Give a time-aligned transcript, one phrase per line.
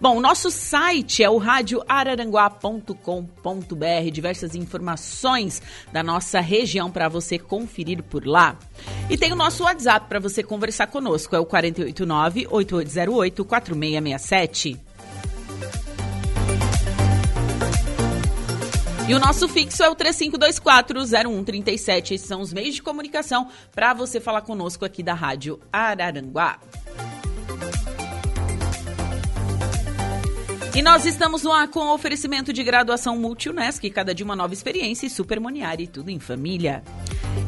[0.00, 8.27] Bom, nosso site é o radioararanguá.com.br, diversas informações da nossa região para você conferir por
[8.27, 8.58] lá.
[9.08, 14.86] E tem o nosso WhatsApp para você conversar conosco, é o 489 8808 4667.
[19.08, 22.11] E o nosso fixo é o 3524-0137.
[22.11, 26.58] Esses são os meios de comunicação para você falar conosco aqui da Rádio Araranguá.
[30.77, 34.52] E nós estamos no ar com o oferecimento de graduação Multi-UNESC, cada dia uma nova
[34.52, 35.41] experiência e super
[35.78, 36.83] e tudo em família.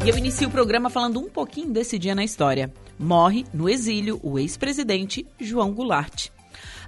[0.02, 2.72] E eu inicio o programa falando um pouquinho desse dia na história.
[2.98, 6.30] Morre no exílio o ex-presidente João Goulart.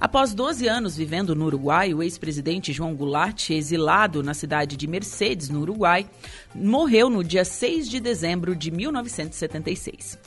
[0.01, 5.51] Após 12 anos vivendo no Uruguai, o ex-presidente João Goulart, exilado na cidade de Mercedes,
[5.51, 6.09] no Uruguai,
[6.55, 10.19] morreu no dia 6 de dezembro de 1976.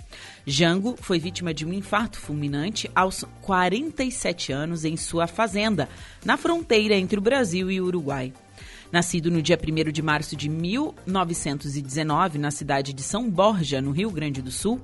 [0.45, 5.87] Jango foi vítima de um infarto fulminante aos 47 anos em sua fazenda,
[6.25, 8.33] na fronteira entre o Brasil e o Uruguai.
[8.91, 14.11] Nascido no dia 1 de março de 1919, na cidade de São Borja, no Rio
[14.11, 14.81] Grande do Sul,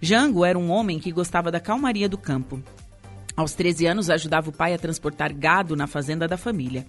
[0.00, 2.62] Jango era um homem que gostava da calmaria do campo.
[3.36, 6.86] Aos 13 anos, ajudava o pai a transportar gado na fazenda da família.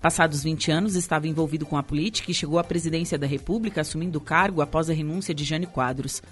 [0.00, 4.18] Passados 20 anos, estava envolvido com a política e chegou à presidência da República, assumindo
[4.18, 6.22] o cargo após a renúncia de Jânio Quadros.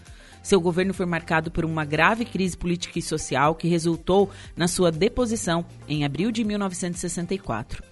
[0.42, 4.90] Seu governo foi marcado por uma grave crise política e social que resultou na sua
[4.90, 7.90] deposição em abril de 1964.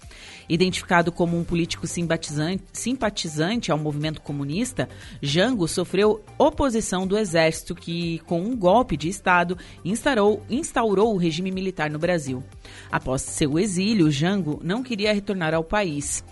[0.48, 4.88] Identificado como um político simpatizante, ao movimento comunista,
[5.20, 11.50] Jango sofreu oposição do exército que, com um golpe de Estado, instaurou, instaurou o regime
[11.50, 12.42] militar no Brasil.
[12.90, 16.24] Após seu exílio, Jango não queria retornar ao país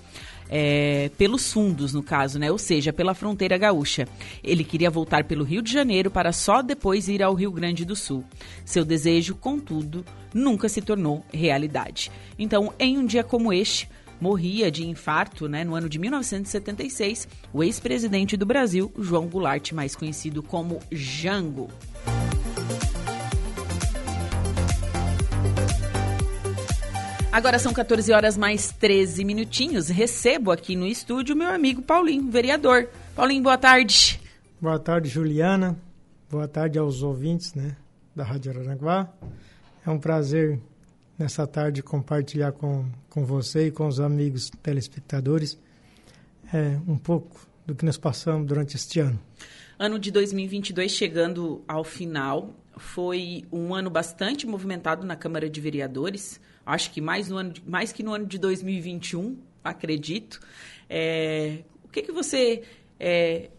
[0.49, 2.51] é, pelos fundos, no caso, né?
[2.51, 4.07] Ou seja, pela fronteira gaúcha.
[4.43, 7.97] Ele queria voltar pelo Rio de Janeiro para só depois ir ao Rio Grande do
[7.97, 8.25] Sul.
[8.65, 12.11] Seu desejo, contudo, nunca se tornou realidade.
[12.39, 13.89] Então, em um dia como este,
[14.21, 19.95] morria de infarto, né, no ano de 1976, o ex-presidente do Brasil, João Goulart, mais
[19.95, 21.69] conhecido como Jango.
[27.37, 29.91] Agora são 14 horas mais 13 minutinhos.
[29.91, 32.89] Recebo aqui no estúdio meu amigo Paulinho, vereador.
[33.15, 34.19] Paulinho, boa tarde.
[34.59, 35.77] Boa tarde, Juliana.
[36.31, 37.77] Boa tarde aos ouvintes né,
[38.15, 39.13] da Rádio Aranaguá.
[39.87, 40.59] É um prazer
[41.19, 45.59] nessa tarde compartilhar com, com você e com os amigos telespectadores
[46.55, 49.21] é, um pouco do que nós passamos durante este ano.
[49.79, 56.41] Ano de 2022 chegando ao final, foi um ano bastante movimentado na Câmara de Vereadores
[56.67, 60.41] acho que mais, no ano, mais que no ano de 2021, acredito.
[60.91, 62.63] É, o que, que você
[62.99, 63.51] é,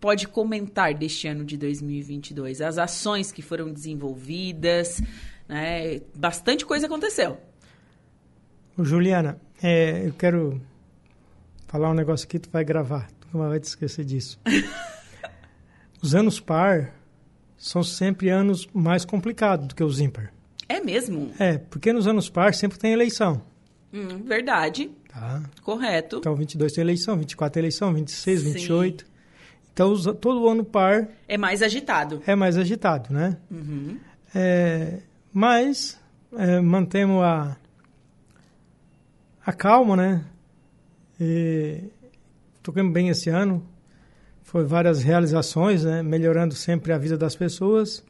[0.00, 2.62] pode comentar deste ano de 2022?
[2.62, 5.02] As ações que foram desenvolvidas,
[5.46, 6.00] né?
[6.16, 7.38] bastante coisa aconteceu.
[8.78, 10.60] Juliana, é, eu quero
[11.66, 14.40] falar um negócio aqui, tu vai gravar, tu não vai te esquecer disso.
[16.00, 16.94] os anos par
[17.56, 20.32] são sempre anos mais complicados do que os ímpar.
[20.68, 21.32] É mesmo?
[21.38, 23.42] É, porque nos anos par sempre tem eleição.
[23.92, 24.90] Hum, verdade.
[25.08, 25.42] Tá.
[25.62, 26.18] Correto.
[26.18, 28.52] Então, 22 tem eleição, 24 tem eleição, 26, Sim.
[28.52, 29.06] 28.
[29.72, 31.08] Então, todo ano par...
[31.26, 32.22] É mais agitado.
[32.26, 33.36] É mais agitado, né?
[33.50, 33.96] Uhum.
[34.34, 34.98] É,
[35.32, 35.98] mas
[36.36, 37.56] é, mantemos a,
[39.46, 40.24] a calma, né?
[41.18, 41.84] E
[42.62, 43.64] tocamos bem esse ano.
[44.42, 46.02] Foi várias realizações, né?
[46.02, 48.04] Melhorando sempre a vida das pessoas.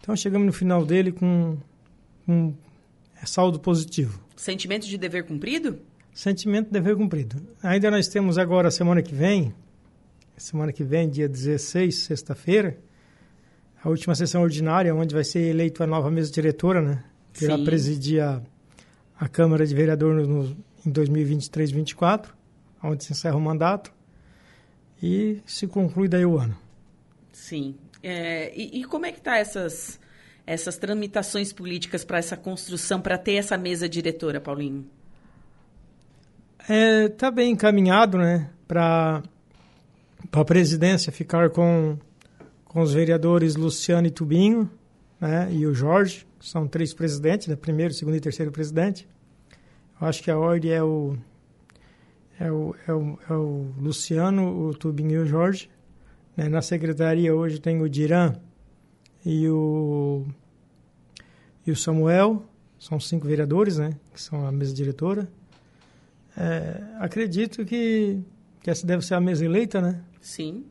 [0.00, 1.58] Então, chegamos no final dele com
[2.28, 2.54] com
[3.22, 4.22] é, saldo positivo.
[4.36, 5.80] Sentimento de dever cumprido?
[6.12, 7.40] Sentimento de dever cumprido.
[7.62, 9.54] Ainda nós temos agora, semana que vem,
[10.36, 12.78] semana que vem, dia 16, sexta-feira,
[13.82, 17.04] a última sessão ordinária, onde vai ser eleita a nova mesa diretora, né?
[17.32, 18.42] Que irá presidir a,
[19.18, 20.54] a Câmara de Vereadores no,
[20.84, 22.26] em 2023-24,
[22.82, 23.90] onde se encerra o mandato
[25.02, 26.58] e se conclui daí o ano.
[27.32, 27.74] Sim.
[28.02, 29.98] É, e, e, como é que está essas,
[30.48, 34.86] essas tramitações políticas para essa construção, para ter essa mesa diretora, Paulinho?
[36.58, 38.48] Está é, tá bem encaminhado, né?
[38.66, 39.22] Para
[40.32, 41.98] a presidência ficar com,
[42.64, 44.70] com os vereadores Luciano e Tubinho,
[45.20, 45.48] né?
[45.52, 47.54] E o Jorge, que são três presidentes, né?
[47.54, 49.06] Primeiro, segundo e terceiro presidente.
[50.00, 51.14] Eu acho que a ordem é o
[52.40, 55.68] é o, é o, é o Luciano, o Tubinho e o Jorge.
[56.34, 56.48] Né?
[56.48, 58.34] Na secretaria hoje tem o Diran
[59.28, 60.24] e o,
[61.66, 62.46] e o Samuel,
[62.78, 63.94] são cinco vereadores, né?
[64.10, 65.28] Que são a mesa diretora.
[66.34, 68.22] É, acredito que,
[68.62, 70.00] que essa deve ser a mesa eleita, né?
[70.18, 70.64] Sim.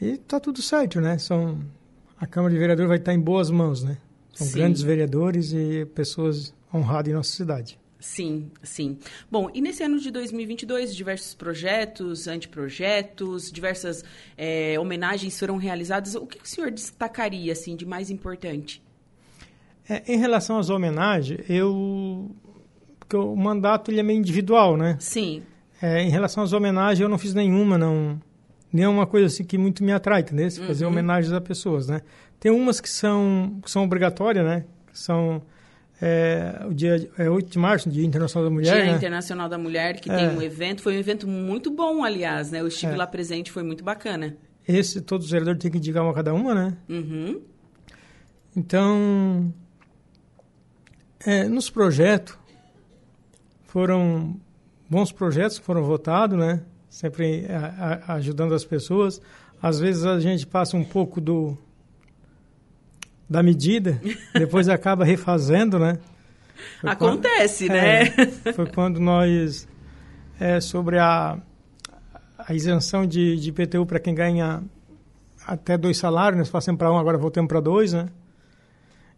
[0.00, 1.18] E tá tudo certo, né?
[1.18, 1.60] São,
[2.18, 3.98] a Câmara de Vereadores vai estar em boas mãos, né?
[4.32, 4.54] São Sim.
[4.54, 7.78] grandes vereadores e pessoas honradas em nossa cidade.
[8.00, 8.96] Sim, sim.
[9.30, 14.04] Bom, e nesse ano de 2022, diversos projetos, anteprojetos, diversas
[14.36, 16.14] é, homenagens foram realizadas.
[16.14, 18.80] O que o senhor destacaria, assim, de mais importante?
[19.88, 22.30] É, em relação às homenagens, eu...
[23.00, 24.96] Porque o mandato ele é meio individual, né?
[25.00, 25.42] Sim.
[25.82, 28.20] É, em relação às homenagens, eu não fiz nenhuma, não...
[28.70, 30.50] Nenhuma coisa assim que muito me atrai, entendeu?
[30.50, 30.92] Fazer uhum.
[30.92, 32.02] homenagens a pessoas, né?
[32.38, 34.66] Tem umas que são, que são obrigatórias, né?
[34.92, 35.42] Que são
[36.00, 38.74] é, o dia é 8 de março, Dia Internacional da Mulher.
[38.74, 38.96] Dia né?
[38.96, 40.16] Internacional da Mulher, que é.
[40.16, 40.82] tem um evento.
[40.82, 42.60] Foi um evento muito bom, aliás, né?
[42.60, 42.96] Eu estive é.
[42.96, 44.36] lá presente, foi muito bacana.
[44.66, 46.76] Esse, todos os vereadores têm que indicar uma cada uma, né?
[46.88, 47.40] Uhum.
[48.56, 49.52] Então,
[51.24, 52.38] é, nos projetos,
[53.64, 54.36] foram
[54.88, 56.62] bons projetos que foram votados, né?
[56.88, 59.20] Sempre a, a, ajudando as pessoas.
[59.60, 61.58] Às vezes a gente passa um pouco do
[63.28, 64.00] da medida,
[64.32, 65.98] depois acaba refazendo, né?
[66.80, 68.02] Foi Acontece, quando, né?
[68.44, 69.68] É, foi quando nós,
[70.40, 71.38] é, sobre a,
[72.38, 74.62] a isenção de, de IPTU para quem ganha
[75.46, 78.08] até dois salários, nós passamos para um, agora voltamos para dois, né?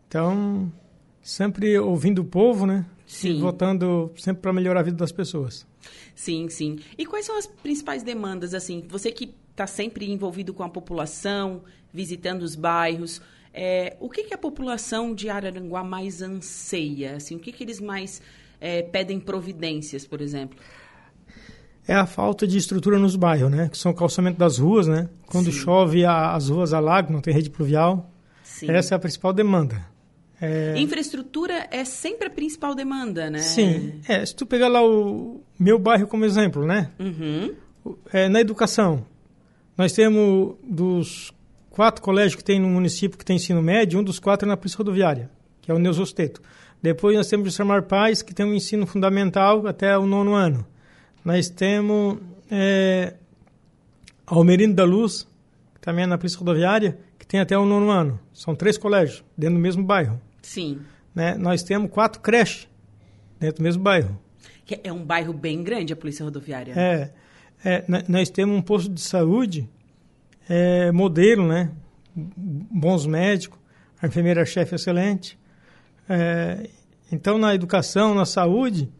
[0.07, 0.73] Então,
[1.23, 2.85] sempre ouvindo o povo, né?
[3.07, 3.39] Sim.
[3.39, 5.67] E votando sempre para melhorar a vida das pessoas.
[6.15, 6.79] Sim, sim.
[6.99, 8.85] E quais são as principais demandas, assim?
[8.89, 11.62] Você que está sempre envolvido com a população,
[11.93, 13.21] visitando os bairros,
[13.52, 17.17] é, o que, que, a população de Araranguá mais anseia?
[17.17, 18.23] Assim, o que, que eles mais
[18.61, 20.58] é, pedem providências, por exemplo?
[21.87, 23.69] É a falta de estrutura nos bairros, né?
[23.69, 25.08] Que são o calçamento das ruas, né?
[25.26, 25.58] Quando Sim.
[25.58, 28.11] chove, a, as ruas alagam, não tem rede pluvial.
[28.44, 28.70] Sim.
[28.70, 29.85] Essa é a principal demanda.
[30.41, 30.79] É...
[30.79, 33.41] Infraestrutura é sempre a principal demanda, né?
[33.41, 34.00] Sim.
[34.08, 36.91] É, se tu pegar lá o meu bairro como exemplo, né?
[36.99, 37.55] Uhum.
[38.12, 39.05] É, na educação,
[39.76, 41.32] nós temos dos
[41.81, 44.55] quatro colégios que tem no município que tem ensino médio, um dos quatro é na
[44.55, 45.31] Polícia Rodoviária,
[45.62, 46.43] que é o Neusosteto.
[46.82, 50.67] Depois nós temos o Samar Paz, que tem um ensino fundamental até o nono ano.
[51.25, 52.19] Nós temos
[52.50, 53.15] é,
[54.27, 55.27] Almerindo da Luz,
[55.75, 58.21] que também é na Polícia Rodoviária, que tem até o nono ano.
[58.31, 60.21] São três colégios, dentro do mesmo bairro.
[60.43, 60.81] Sim.
[61.14, 61.35] Né?
[61.38, 62.69] Nós temos quatro creches
[63.38, 64.21] dentro do mesmo bairro.
[64.85, 66.75] É um bairro bem grande, a Polícia Rodoviária.
[66.76, 67.11] É.
[67.64, 69.66] é nós temos um posto de saúde
[70.50, 71.71] é, modelo, né?
[72.16, 73.57] Bons médicos,
[74.02, 75.38] a enfermeira-chefe excelente.
[76.09, 76.69] É,
[77.12, 78.90] então, na educação, na saúde,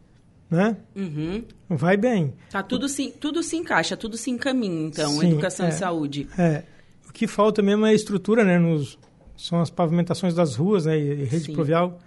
[0.49, 0.77] né?
[0.95, 1.43] Uhum.
[1.67, 2.33] Vai bem.
[2.49, 6.27] Tá, tudo se, tudo se encaixa, tudo se encaminha, então, Sim, educação é, e saúde.
[6.37, 6.63] É.
[7.09, 8.57] O que falta mesmo é estrutura, né?
[8.57, 8.97] Nos,
[9.35, 10.97] são as pavimentações das ruas, né?
[10.97, 11.53] E, rede Sim.
[11.53, 11.99] pluvial.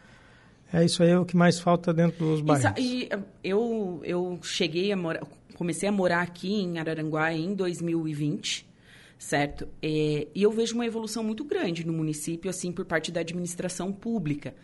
[0.73, 2.73] É isso aí é o que mais falta dentro dos bairros.
[2.79, 3.09] E, e
[3.45, 5.23] eu, eu cheguei a morar,
[5.55, 8.74] comecei a morar aqui em Araranguá em 2020
[9.19, 9.69] certo?
[9.83, 13.93] É, e eu vejo uma evolução muito grande no município, assim, por parte da administração
[13.93, 14.55] pública.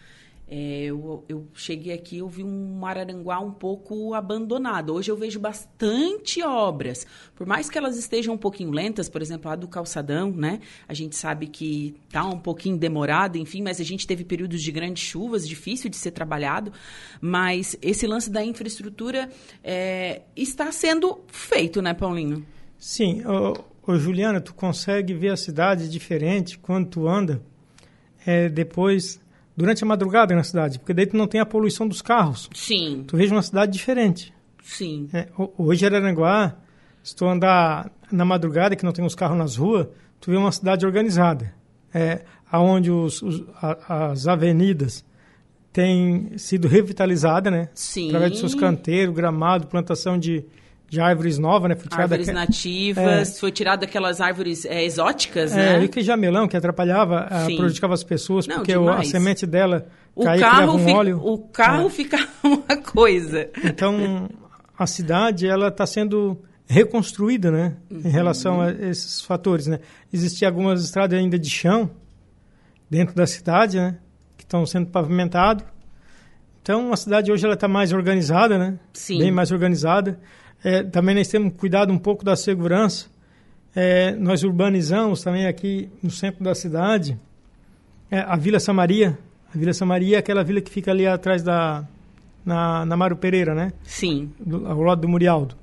[0.53, 4.93] É, eu, eu, cheguei aqui, eu vi um Araranguá um pouco abandonado.
[4.93, 7.07] Hoje eu vejo bastante obras.
[7.37, 10.59] Por mais que elas estejam um pouquinho lentas, por exemplo, a do calçadão, né?
[10.89, 14.73] A gente sabe que está um pouquinho demorado, enfim, mas a gente teve períodos de
[14.73, 16.73] grandes chuvas, difícil de ser trabalhado.
[17.21, 19.31] Mas esse lance da infraestrutura
[19.63, 22.45] é, está sendo feito, né, Paulinho?
[22.77, 23.23] Sim.
[23.91, 27.43] Ô, Juliana, tu consegue ver a cidade diferente quando tu anda
[28.25, 29.21] é, depois,
[29.57, 32.49] durante a madrugada na cidade, porque daí tu não tem a poluição dos carros.
[32.55, 33.03] Sim.
[33.05, 34.33] Tu vês uma cidade diferente.
[34.63, 35.09] Sim.
[35.13, 35.27] É,
[35.59, 36.57] hoje, Araranguá,
[37.03, 39.89] se tu andar na madrugada, que não tem os carros nas ruas,
[40.21, 41.53] tu vê uma cidade organizada.
[41.93, 42.21] É,
[42.53, 45.05] onde os, os, a, as avenidas
[45.73, 47.71] tem sido revitalizada, né?
[47.75, 48.07] Sim.
[48.07, 50.45] Através de seus canteiros, gramado, plantação de,
[50.91, 51.77] de árvores novas, né?
[51.77, 52.39] Foi árvores daque...
[52.39, 53.39] nativas, é.
[53.39, 55.85] foi tirado aquelas árvores é, exóticas, é, né?
[55.85, 60.41] E que jamelão, que atrapalhava, prejudicava as pessoas, Não, porque a semente dela o caía,
[60.41, 61.21] carro um óleo.
[61.23, 61.91] O carro é.
[61.91, 63.49] ficava uma coisa.
[63.63, 64.29] Então,
[64.77, 67.77] a cidade, ela está sendo reconstruída, né?
[67.89, 68.03] Uhum.
[68.05, 69.79] Em relação a esses fatores, né?
[70.13, 71.89] Existiam algumas estradas ainda de chão
[72.91, 73.97] dentro da cidade, né?
[74.37, 75.65] Que estão sendo pavimentadas.
[76.61, 78.77] Então, a cidade hoje ela está mais organizada, né?
[78.93, 79.19] Sim.
[79.19, 80.19] Bem mais organizada.
[80.63, 83.07] É, também nós temos cuidado um pouco da segurança.
[83.75, 87.19] É, nós urbanizamos também aqui no centro da cidade
[88.11, 89.17] é, a Vila Samaria.
[89.55, 91.87] A Vila Samaria é aquela vila que fica ali atrás da
[92.45, 93.73] na, na Mário Pereira, né?
[93.83, 94.33] Sim.
[94.39, 95.55] Do, ao lado do Murialdo.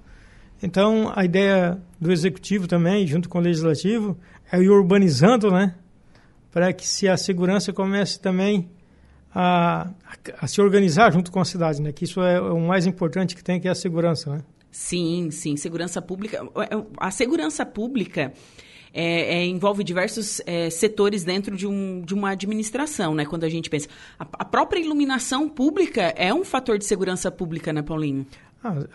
[0.61, 4.17] Então, a ideia do executivo também, junto com o legislativo,
[4.51, 5.75] é ir urbanizando, né?
[6.51, 8.69] Para que se a segurança comece também
[9.33, 11.91] a, a, a, se organizar junto com a cidade, né?
[11.91, 14.41] Que isso é o mais importante que tem, que é a segurança, né?
[14.77, 16.37] Sim, sim, segurança pública.
[16.37, 18.31] É, a segurança pública
[18.93, 23.25] é, é, envolve diversos é, setores dentro de, um, de uma administração, né?
[23.25, 23.89] Quando a gente pensa.
[24.19, 28.27] A, a, própria iluminação pública é um fator de segurança pública, né, Paulinho?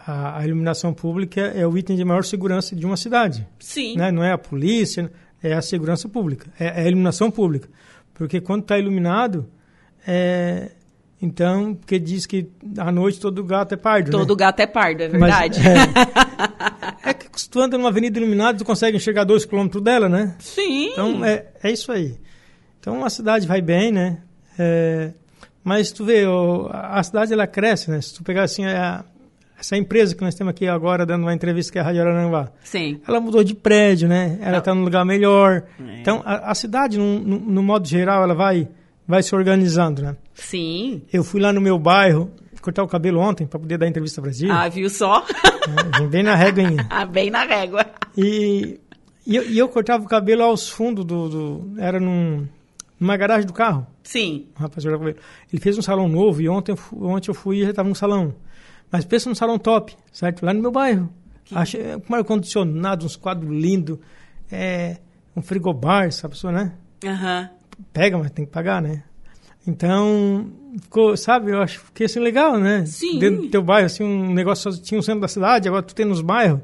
[0.06, 3.44] a, a, iluminação pública é o item de maior segurança de uma cidade.
[3.58, 3.96] Sim.
[3.96, 4.12] Né?
[4.12, 5.10] Não é a polícia,
[5.42, 7.68] é a segurança pública, é, é a iluminação pública.
[8.14, 9.50] Porque quando está iluminado,
[10.06, 10.70] é,
[11.22, 14.10] então, porque diz que à noite todo gato é pardo.
[14.10, 14.36] Todo né?
[14.36, 15.60] gato é pardo, é verdade.
[15.60, 19.82] Mas, é, é, que se tu anda numa avenida iluminada, tu consegue enxergar dois quilômetros
[19.82, 20.34] dela, né?
[20.40, 20.90] Sim.
[20.90, 22.18] Então, é, é isso aí.
[22.80, 24.18] Então, a cidade vai bem, né?
[24.58, 25.12] É,
[25.62, 26.24] mas tu vê,
[26.72, 28.00] a cidade ela cresce, né?
[28.00, 29.04] Se tu pegar assim, a,
[29.62, 32.50] essa empresa que nós temos aqui agora dando uma entrevista que é a Rádio Aranguá.
[32.64, 33.00] Sim.
[33.06, 34.38] Ela mudou de prédio, né?
[34.42, 35.62] Ela está num lugar melhor.
[35.78, 36.00] É.
[36.00, 38.68] Então, a, a cidade, no, modo geral, ela vai,
[39.06, 40.16] vai se organizando, né?
[40.34, 41.02] Sim.
[41.12, 42.30] Eu fui lá no meu bairro
[42.62, 44.50] cortar o cabelo ontem para poder dar entrevista para Brasil.
[44.50, 45.26] Ah, viu só?
[46.00, 46.86] É, bem na régua ainda.
[46.88, 47.84] ah, bem na régua.
[48.16, 48.80] E,
[49.26, 51.28] e, eu, e eu cortava o cabelo aos fundos do...
[51.28, 52.46] do era num,
[52.98, 53.86] numa garagem do carro.
[54.04, 54.46] Sim.
[54.56, 57.88] O rapaz Ele fez um salão novo e ontem, ontem eu fui e já estava
[57.88, 58.34] no salão.
[58.90, 60.44] Mas pensa num salão top, certo?
[60.44, 61.12] Lá no meu bairro.
[61.44, 61.56] Que...
[61.56, 63.98] Achei, com ar-condicionado, uns quadros lindos,
[64.50, 64.98] é,
[65.34, 66.72] um frigobar, sabe, pessoa, né?
[67.04, 67.50] Aham.
[67.50, 67.61] Uhum.
[67.92, 69.02] Pega, mas tem que pagar, né?
[69.66, 72.84] Então, ficou, sabe, eu acho que fiquei assim legal, né?
[72.86, 73.18] Sim.
[73.18, 75.94] Dentro do teu bairro, assim, um negócio só tinha o centro da cidade, agora tu
[75.94, 76.60] tem nos bairros.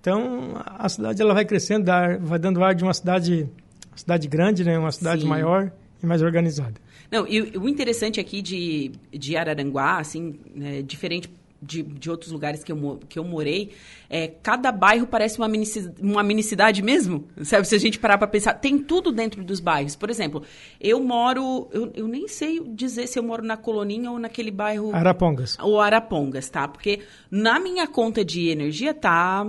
[0.00, 3.48] Então, a cidade ela vai crescendo, dá, vai dando ar de uma cidade,
[3.90, 4.78] uma cidade grande, né?
[4.78, 5.28] Uma cidade Sim.
[5.28, 5.72] maior
[6.02, 6.74] e mais organizada.
[7.10, 11.30] Não, e o interessante aqui de, de Araranguá, assim, é, diferente
[11.66, 13.72] de, de outros lugares que eu, que eu morei,
[14.08, 15.66] é, cada bairro parece uma, mini,
[16.00, 17.66] uma minicidade mesmo, sabe?
[17.66, 19.96] Se a gente parar para pensar, tem tudo dentro dos bairros.
[19.96, 20.42] Por exemplo,
[20.80, 24.94] eu moro, eu, eu nem sei dizer se eu moro na Coloninha ou naquele bairro...
[24.94, 25.58] Arapongas.
[25.60, 26.68] Ou Arapongas, tá?
[26.68, 29.44] Porque na minha conta de energia tá Tá.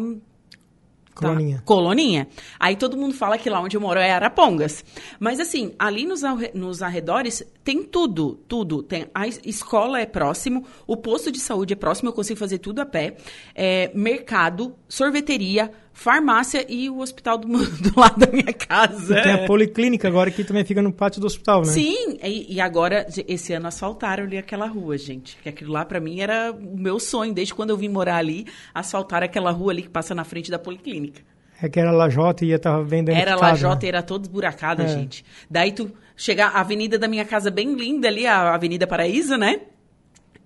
[1.18, 1.58] Coloninha.
[1.58, 1.64] Tá.
[1.64, 2.28] Coloninha.
[2.60, 4.84] Aí todo mundo fala que lá onde eu moro é Arapongas.
[5.20, 6.22] Mas assim, ali nos,
[6.54, 8.84] nos arredores tem tudo, tudo.
[8.84, 12.80] Tem, a escola é próximo, o posto de saúde é próximo, eu consigo fazer tudo
[12.80, 13.18] a pé.
[13.56, 17.48] É, mercado, sorveteria, farmácia e o hospital do,
[17.82, 19.20] do lado da minha casa.
[19.20, 21.72] E tem a policlínica agora que também fica no pátio do hospital, né?
[21.72, 25.36] Sim, e, e agora, esse ano asfaltaram ali aquela rua, gente.
[25.42, 28.46] Que aquilo lá para mim era o meu sonho, desde quando eu vim morar ali,
[28.76, 31.24] asfaltar aquela rua ali que passa na frente da policlínica.
[31.60, 33.86] É que era lajota e ia tava bem dentro Era lajota né?
[33.86, 34.88] e era toda esburacada, é.
[34.88, 35.26] gente.
[35.50, 39.62] Daí tu chegar a avenida da minha casa bem linda ali, a Avenida Paraíso, né?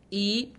[0.09, 0.53] E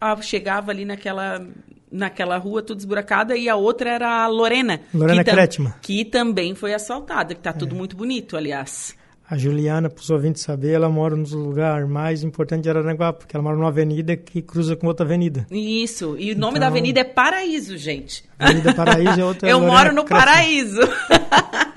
[0.00, 1.46] a, chegava ali naquela
[1.90, 4.80] naquela rua tudo esburacada e a outra era a Lorena.
[4.94, 5.74] Lorena que, Kretzmann.
[5.80, 7.78] Que também foi assaltada, que tá tudo é.
[7.78, 8.94] muito bonito, aliás.
[9.30, 13.36] A Juliana, para os ouvintes saber, ela mora no lugar mais importante de Araranguá, porque
[13.36, 15.46] ela mora numa avenida que cruza com outra avenida.
[15.52, 18.24] Isso, e o nome então, da avenida é Paraíso, gente.
[18.36, 20.04] Avenida Paraíso é outra Eu Lorena moro no.
[20.04, 20.80] Paraíso.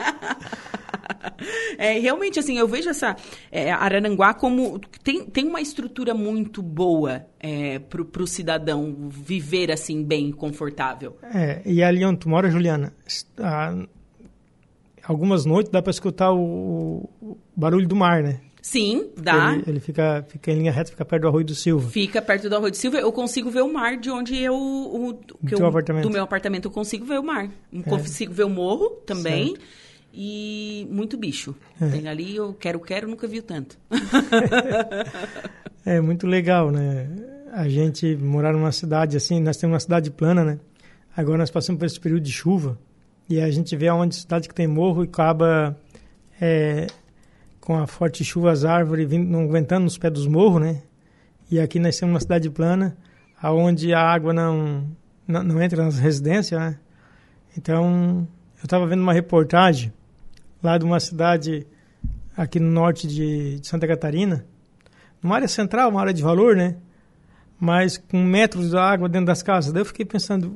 [1.78, 3.16] é, realmente, assim, eu vejo essa
[3.52, 10.04] é, Araranguá como tem, tem uma estrutura muito boa é, para o cidadão viver assim
[10.04, 11.18] bem, confortável.
[11.34, 12.94] É, e ali onde tu mora, Juliana,
[15.04, 18.40] algumas noites dá para escutar o, o, barulho do mar, né?
[18.62, 19.56] Sim, dá.
[19.56, 21.90] Ele, ele, fica, fica em linha reta, fica perto do Arroio do Silva.
[21.90, 22.98] Fica perto do Arroio do Silva.
[22.98, 24.56] Eu consigo ver o mar de onde eu.
[24.56, 26.04] O, que eu, apartamento.
[26.04, 27.50] Do meu apartamento eu consigo ver o mar.
[27.74, 27.82] É.
[27.82, 29.48] Consigo ver o morro também.
[29.48, 29.83] Certo
[30.14, 31.56] e muito bicho.
[31.82, 31.90] É.
[31.90, 33.80] Tem ali, eu quero, quero, nunca vi tanto.
[35.84, 37.10] é muito legal, né?
[37.52, 40.60] A gente morar numa cidade assim, nós temos uma cidade plana, né?
[41.18, 42.78] Agora nós passamos por esse período de chuva
[43.28, 45.76] e a gente vê onde cidade que tem morro e acaba
[46.40, 46.86] é,
[47.60, 50.84] com a forte chuva, as árvores vindo, não aguentando nos pés dos morros, né?
[51.50, 52.96] E aqui nós temos uma cidade plana,
[53.42, 54.88] aonde a água não,
[55.28, 56.80] não, não entra nas residências, né?
[57.58, 58.28] Então,
[58.58, 59.94] eu estava vendo uma reportagem
[60.64, 61.68] lá de uma cidade
[62.36, 64.46] aqui no norte de, de Santa Catarina,
[65.22, 66.78] numa área central, uma área de valor, né?
[67.60, 69.72] Mas com metros de água dentro das casas.
[69.72, 70.56] Daí eu fiquei pensando,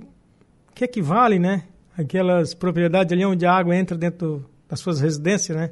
[0.70, 1.64] o que equivale, né?
[1.98, 5.72] Aquelas propriedades ali onde a água entra dentro das suas residências, né?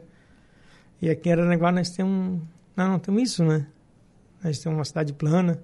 [1.02, 2.42] E aqui em Aranaguá nós temos,
[2.76, 3.66] não, não temos isso, né?
[4.44, 5.62] Nós temos uma cidade plana.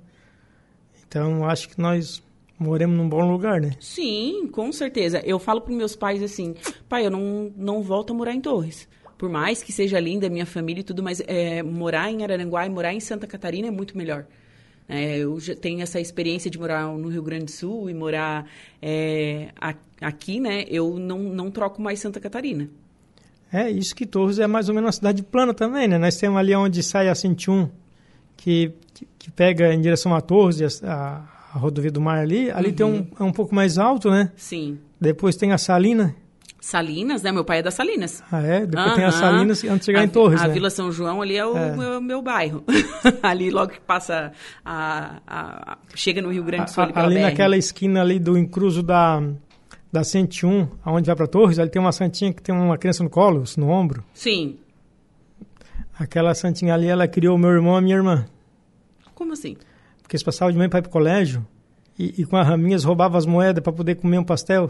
[1.08, 2.24] Então, acho que nós
[2.62, 3.72] moremos num bom lugar, né?
[3.80, 5.22] Sim, com certeza.
[5.26, 6.54] Eu falo para meus pais assim,
[6.88, 8.88] pai, eu não, não volto a morar em Torres
[9.22, 12.66] por mais que seja linda a minha família e tudo, mas é, morar em Araranguá
[12.66, 14.26] e morar em Santa Catarina é muito melhor.
[14.90, 18.50] É, eu já tenho essa experiência de morar no Rio Grande do Sul e morar
[18.82, 19.50] é,
[20.02, 20.66] aqui, né?
[20.68, 22.68] Eu não, não troco mais Santa Catarina.
[23.54, 26.00] É, isso que Torres é mais ou menos uma cidade plana também, né?
[26.00, 27.70] Nós temos ali onde sai a 101,
[28.36, 28.74] que,
[29.20, 32.50] que pega em direção a Torres, a, a rodovia do mar ali.
[32.52, 32.76] Ali uhum.
[32.76, 34.32] tem um, é um pouco mais alto, né?
[34.36, 34.80] Sim.
[35.00, 36.16] Depois tem a Salina,
[36.62, 37.32] Salinas, né?
[37.32, 38.24] Meu pai é da Salinas.
[38.32, 38.68] Ah, é?
[38.68, 38.96] Depois uhum.
[38.96, 40.54] tem a Salinas antes de chegar a, em Torres, A né?
[40.54, 41.76] Vila São João ali é o é.
[41.76, 42.64] Meu, meu, bairro.
[43.24, 44.32] ali logo que passa
[44.64, 46.84] a, a, a, chega no Rio Grande do Sul.
[46.84, 49.24] Ali, ali naquela esquina ali do encruzo da,
[49.92, 53.10] da 101, aonde vai para Torres, ali tem uma santinha que tem uma criança no
[53.10, 54.06] colo, no ombro.
[54.14, 54.60] Sim.
[55.98, 58.28] Aquela santinha ali, ela criou meu irmão e minha irmã.
[59.16, 59.58] Como assim?
[60.12, 61.48] Porque eles passavam de manhã para ir pro colégio
[61.98, 64.70] e, e com as raminhas roubavam as moedas para poder comer um pastel.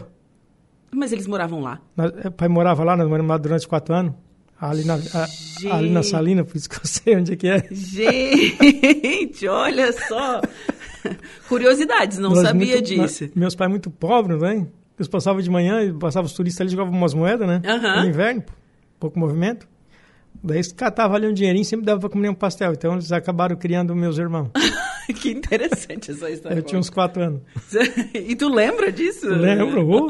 [0.92, 1.80] Mas eles moravam lá?
[1.98, 4.14] O é, pai morava lá, nós moramos lá durante quatro anos.
[4.60, 7.66] Ali na, a, ali na Salina, por isso que eu sei onde é que é.
[7.72, 10.40] Gente, olha só.
[11.48, 13.28] Curiosidades, não nós sabia muito, disso.
[13.34, 14.68] meus pais muito pobres, né?
[14.96, 17.60] Eles passavam de manhã, passavam os turistas ali, jogavam umas moedas, né?
[17.66, 18.02] Uhum.
[18.02, 18.44] No inverno,
[19.00, 19.66] pouco movimento.
[20.42, 22.72] Daí eles catavam ali um dinheirinho, sempre dava para comer um pastel.
[22.72, 24.50] Então eles acabaram criando meus irmãos.
[25.20, 26.56] que interessante essa história.
[26.56, 27.42] Eu tinha uns quatro anos.
[28.14, 29.28] e tu lembra disso?
[29.28, 29.88] Lembro.
[29.88, 30.08] Oh.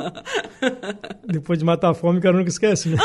[1.26, 2.96] Depois de matar a fome, o cara nunca esquece, né?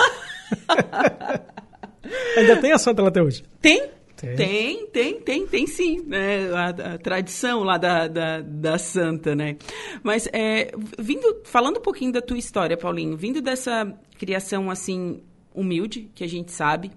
[2.38, 3.44] Ainda tem a santa lá até hoje?
[3.62, 3.98] Tem?
[4.18, 6.50] Tem, tem, tem, tem, tem sim, né?
[6.52, 9.58] A, a tradição lá da, da, da, santa, né?
[10.02, 15.22] Mas é, vindo, falando um pouquinho da tua história, Paulinho, vindo dessa criação assim
[15.60, 16.92] humilde, que a gente sabe,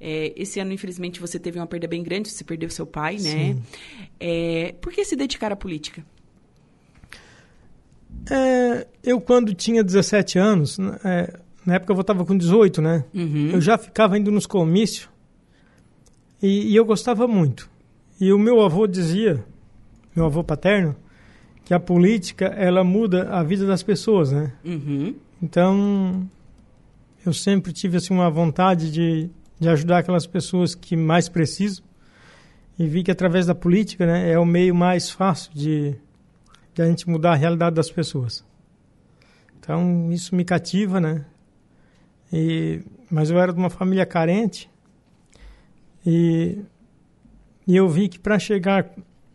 [0.00, 3.56] é, esse ano, infelizmente, você teve uma perda bem grande, você perdeu seu pai, né?
[4.20, 6.04] É, por que se dedicar à política?
[8.30, 13.04] É, eu, quando tinha 17 anos, né, é, na época eu votava com 18, né?
[13.14, 13.50] Uhum.
[13.52, 15.08] Eu já ficava indo nos comícios
[16.42, 17.70] e, e, eu gostava muito.
[18.20, 19.44] E o meu avô dizia,
[20.14, 20.94] meu avô paterno,
[21.64, 24.52] que a política, ela muda a vida das pessoas, né?
[24.64, 25.14] Uhum.
[25.42, 26.28] Então,
[27.28, 31.84] eu sempre tive, assim, uma vontade de de ajudar aquelas pessoas que mais precisam.
[32.78, 35.94] E vi que através da política né, é o meio mais fácil de,
[36.74, 38.44] de a gente mudar a realidade das pessoas.
[39.58, 41.24] Então, isso me cativa, né?
[42.32, 44.68] E, mas eu era de uma família carente
[46.04, 46.58] e,
[47.66, 48.90] e eu vi que para chegar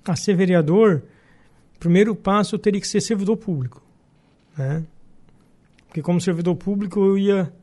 [0.05, 1.03] a ser vereador,
[1.75, 3.81] o primeiro passo eu teria que ser servidor público,
[4.55, 4.83] né?
[5.87, 7.53] Porque como servidor público eu ia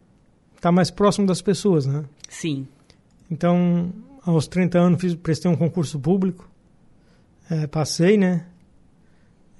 [0.58, 2.04] estar tá mais próximo das pessoas, né?
[2.28, 2.66] Sim.
[3.30, 3.92] Então,
[4.24, 6.48] aos 30 anos, fiz, prestei um concurso público,
[7.50, 8.44] é, passei, né?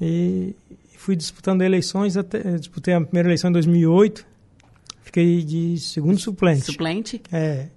[0.01, 0.55] E
[0.97, 4.27] fui disputando eleições, até, eh, disputei a primeira eleição em 2008,
[5.03, 6.67] fiquei de segundo suplente.
[6.67, 7.23] Suplente?
[7.33, 7.69] É.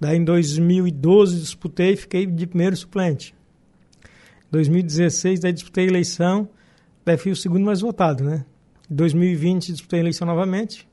[0.00, 3.34] Daí em 2012 disputei, fiquei de primeiro suplente.
[4.50, 6.48] 2016 daí disputei a eleição,
[7.04, 8.44] daí fui o segundo mais votado, né?
[8.88, 10.88] 2020 disputei a eleição novamente,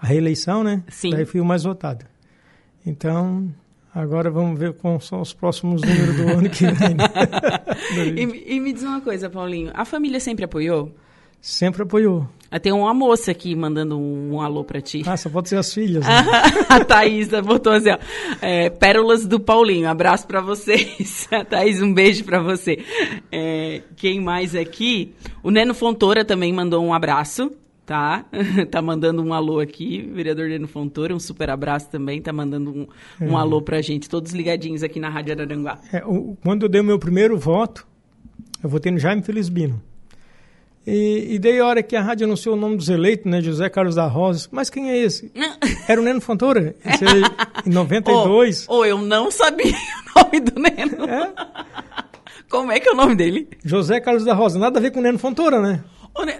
[0.00, 0.82] a reeleição, né?
[0.88, 1.10] Sim.
[1.10, 2.04] Daí fui o mais votado.
[2.86, 3.52] Então,
[3.94, 6.96] agora vamos ver quais são os próximos números do ano que vem.
[8.16, 10.92] E, e, me diz uma coisa, Paulinho, a família sempre apoiou?
[11.40, 12.28] Sempre apoiou.
[12.50, 15.02] Ah, tem uma moça aqui mandando um, um alô pra ti.
[15.06, 16.04] Ah, só pode ser as filhas.
[16.04, 16.24] Né?
[16.68, 17.98] a Thaís botou assim, ó,
[18.42, 21.28] é, pérolas do Paulinho, abraço para vocês.
[21.32, 22.84] A Thaís, um beijo para você.
[23.30, 25.14] É, quem mais aqui?
[25.42, 27.50] O Neno Fontoura também mandou um abraço
[27.88, 28.26] tá?
[28.70, 32.86] tá mandando um alô aqui, vereador Leno Fontoura, um super abraço também, tá mandando um,
[33.18, 33.40] um é.
[33.40, 35.80] alô pra gente, todos ligadinhos aqui na Rádio Araranguá.
[35.90, 37.88] É, o, quando eu dei o meu primeiro voto,
[38.62, 39.82] eu votei no Jaime Felizbino.
[40.86, 43.70] E, e daí a hora que a rádio anunciou o nome dos eleitos, né, José
[43.70, 45.32] Carlos da Rosa, mas quem é esse?
[45.88, 47.04] Era o Neno Fontoura, esse
[47.66, 48.66] em 92.
[48.68, 49.72] Ou oh, oh, eu não sabia
[50.14, 51.04] o nome do Neno.
[51.04, 51.32] É?
[52.50, 53.48] Como é que é o nome dele?
[53.64, 55.82] José Carlos da Rosa, nada a ver com o Neno Fontoura, né?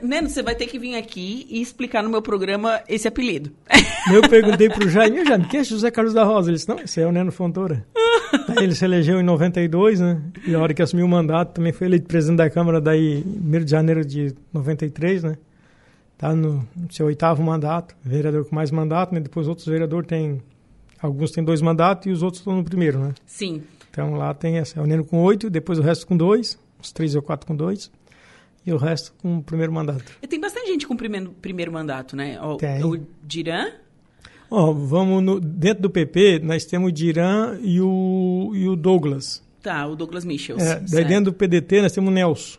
[0.02, 3.50] Neno, você vai ter que vir aqui e explicar no meu programa esse apelido.
[4.12, 6.50] Eu perguntei pro Jaime, Jaime, quem é José Carlos da Rosa?
[6.50, 7.86] Ele disse, não, esse é o Neno Fontoura.
[8.48, 10.22] Aí ele se elegeu em 92, né?
[10.46, 13.64] E a hora que assumiu o mandato também foi eleito presidente da Câmara daí, 1
[13.64, 15.36] de janeiro de 93, né?
[16.16, 19.20] Tá no seu oitavo mandato, vereador com mais mandato, né?
[19.20, 20.42] Depois outros vereadores têm,
[21.00, 23.14] alguns têm dois mandatos e os outros estão no primeiro, né?
[23.24, 23.62] Sim.
[23.90, 26.92] Então lá tem essa, é o Neno com oito, depois o resto com dois, os
[26.92, 27.90] três ou quatro com dois
[28.68, 30.04] e o resto com o primeiro mandato.
[30.22, 32.38] E tem bastante gente com o primeiro, primeiro mandato, né?
[32.40, 32.84] O, tem.
[32.84, 33.70] o Dirã?
[34.50, 39.42] Ó, vamos no, dentro do PP, nós temos o Dirã e o, e o Douglas.
[39.62, 40.62] Tá, o Douglas Michels.
[40.62, 42.58] É, daí dentro do PDT nós temos o Nelson.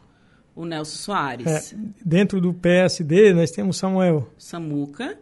[0.56, 1.74] O Nelson Soares.
[1.74, 4.28] É, dentro do PSD nós temos o Samuel.
[4.36, 5.16] Samuca.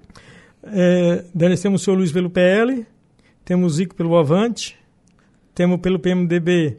[0.64, 2.86] É, daí nós temos o senhor Luiz pelo PL,
[3.44, 4.78] temos o Zico pelo Avante,
[5.54, 6.78] temos pelo PMDB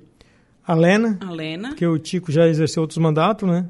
[0.69, 1.19] a Lena.
[1.23, 1.75] A Lena.
[1.75, 3.67] Que o Tico já exerceu outros mandatos, né?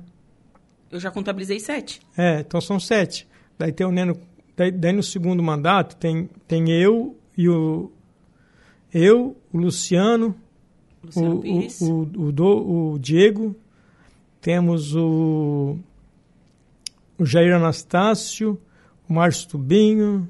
[0.90, 2.00] Eu já contabilizei sete.
[2.16, 3.26] É, então são sete.
[3.58, 4.16] Daí tem o Neno.
[4.56, 7.90] Daí, daí no segundo mandato tem, tem eu e o.
[8.92, 10.34] Eu, o Luciano,
[11.04, 11.80] Luciano o, Pires.
[11.82, 13.54] o, o, o, do, o Diego,
[14.40, 15.76] temos o,
[17.18, 18.58] o Jair Anastácio,
[19.08, 20.26] o Márcio Tubinho.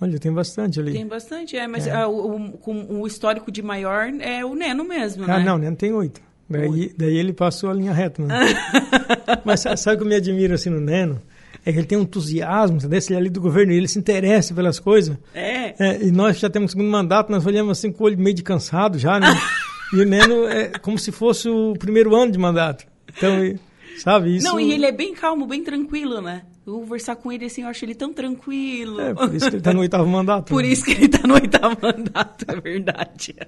[0.00, 0.92] Olha, tem bastante ali.
[0.92, 1.92] Tem bastante, é, mas É.
[1.92, 5.44] ah, o, o- o histórico de maior é o Neno mesmo, Ah, né?
[5.44, 6.22] não, Neno tem oito.
[6.48, 8.34] Daí, daí ele passou a linha reta, né?
[9.44, 11.20] Mas sa- sabe o que eu me admiro assim no Neno?
[11.64, 13.98] É que ele tem um entusiasmo, desse ele é ali do governo, e ele se
[13.98, 15.16] interessa pelas coisas.
[15.34, 15.74] É.
[15.78, 18.34] É, e nós já temos o segundo mandato, nós olhamos assim com o olho meio
[18.34, 19.28] de cansado já, né?
[19.92, 22.86] e o Neno é como se fosse o primeiro ano de mandato.
[23.14, 23.58] Então,
[23.98, 24.46] sabe, isso...
[24.46, 26.42] Não, e ele é bem calmo, bem tranquilo, né?
[26.66, 29.00] Eu vou conversar com ele assim, eu acho ele tão tranquilo.
[29.00, 30.48] É, por isso que ele está no oitavo mandato.
[30.48, 30.68] Por né?
[30.68, 33.34] isso que ele tá no oitavo mandato, é verdade.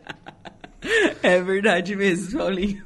[1.23, 2.83] É verdade mesmo, Paulinho.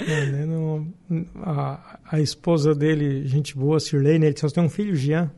[0.00, 5.30] Né, a, a esposa dele, gente boa, Sirlene, ele só tem um filho, Jean.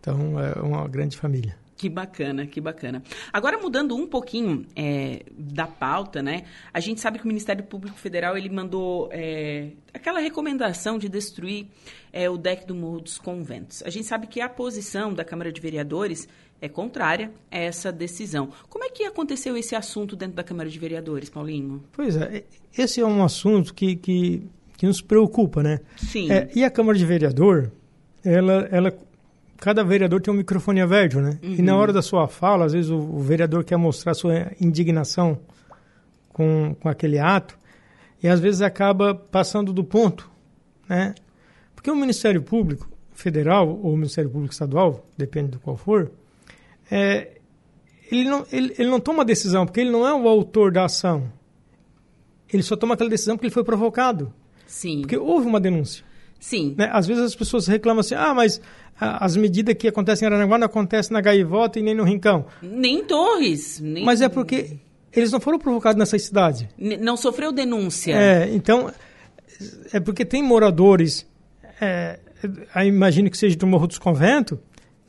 [0.00, 1.56] Então, é uma grande família.
[1.76, 3.02] Que bacana, que bacana.
[3.30, 6.44] Agora, mudando um pouquinho é, da pauta, né?
[6.72, 11.66] A gente sabe que o Ministério Público Federal ele mandou é, aquela recomendação de destruir
[12.10, 13.82] é, o deck do Morro dos Conventos.
[13.82, 16.26] A gente sabe que a posição da Câmara de Vereadores
[16.60, 18.50] é contrária a essa decisão.
[18.68, 21.82] Como é que aconteceu esse assunto dentro da Câmara de Vereadores, Paulinho?
[21.92, 22.44] Pois é,
[22.76, 24.42] esse é um assunto que, que,
[24.76, 25.80] que nos preocupa, né?
[25.96, 26.30] Sim.
[26.30, 27.70] É, e a Câmara de Vereador,
[28.24, 28.96] ela, ela,
[29.58, 31.38] cada vereador tem um microfone aberto, né?
[31.42, 35.38] E na hora da sua fala, às vezes o, o vereador quer mostrar sua indignação
[36.32, 37.56] com, com aquele ato
[38.22, 40.30] e às vezes acaba passando do ponto,
[40.88, 41.14] né?
[41.74, 46.10] Porque o Ministério Público Federal ou o Ministério Público Estadual, depende do qual for,
[46.90, 47.38] é,
[48.10, 51.30] ele, não, ele, ele não toma decisão, porque ele não é o autor da ação.
[52.52, 54.32] Ele só toma aquela decisão porque ele foi provocado.
[54.66, 55.00] Sim.
[55.00, 56.04] Porque houve uma denúncia.
[56.38, 56.74] Sim.
[56.76, 56.88] Né?
[56.92, 58.60] Às vezes as pessoas reclamam assim, ah, mas
[59.00, 62.46] ah, as medidas que acontecem em Aranaguá não acontecem na Gaivota e nem no Rincão.
[62.62, 63.80] Nem Torres.
[63.80, 64.04] Nem...
[64.04, 64.76] Mas é porque
[65.12, 66.68] eles não foram provocados nessa cidade.
[66.78, 68.14] N- Não sofreu denúncia.
[68.14, 68.92] É, então,
[69.92, 71.26] é porque tem moradores,
[71.80, 72.20] é,
[72.86, 74.58] imagino que seja do Morro dos Conventos,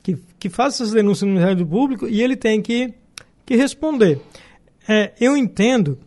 [0.08, 2.94] que, que faz essas denúncias no Ministério Público e ele tem que,
[3.46, 4.22] que responder.
[4.88, 6.00] É, eu entendo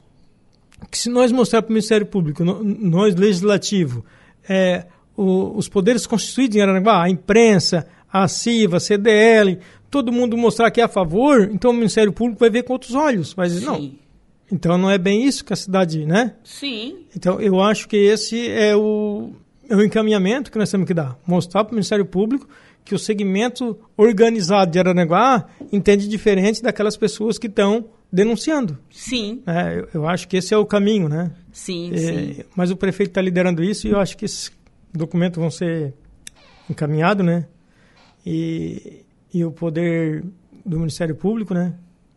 [0.90, 4.02] que se nós mostrar para o Ministério Público, no- nós, legislativo,
[4.48, 9.58] é, o- os poderes constituídos em Aranaguá, a imprensa, a CIVA, a CDL,
[9.90, 12.94] todo mundo mostrar que é a favor, então o Ministério Público vai ver com outros
[12.94, 13.34] olhos.
[13.34, 13.64] Mas Sim.
[13.66, 13.92] não,
[14.50, 16.32] então não é bem isso que a cidade, né?
[16.42, 17.00] Sim.
[17.14, 19.30] Então, eu acho que esse é o,
[19.68, 21.18] é o encaminhamento que nós temos que dar.
[21.26, 22.48] Mostrar para o Ministério Público
[22.84, 28.78] que o segmento organizado de Aranaguá entende diferente daquelas pessoas que estão denunciando.
[28.90, 29.42] Sim.
[29.46, 29.78] né?
[29.78, 31.30] eu, eu acho que esse é o caminho, né?
[31.52, 32.36] Sim, É, sim.
[32.56, 34.50] mas o prefeito está liderando isso e eu acho que esses
[34.92, 35.94] documentos vão ser
[36.68, 37.46] encaminhados, né?
[38.26, 40.24] E, e o poder
[40.66, 41.74] do Ministério Público, né?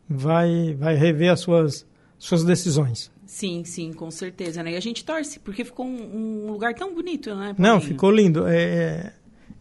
[0.10, 1.86] Vai, vai rever as suas,
[2.18, 3.12] suas decisões.
[3.26, 4.74] Sim, sim, com certeza, né?
[4.74, 7.56] E a gente torce, porque ficou um, um lugar tão bonito, né?
[7.58, 7.82] Não, Paulinho?
[7.82, 8.46] ficou lindo.
[8.48, 9.14] É,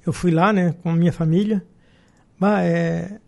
[0.07, 1.65] eu fui lá, né, com a minha família.
[2.39, 3.19] Bah, é,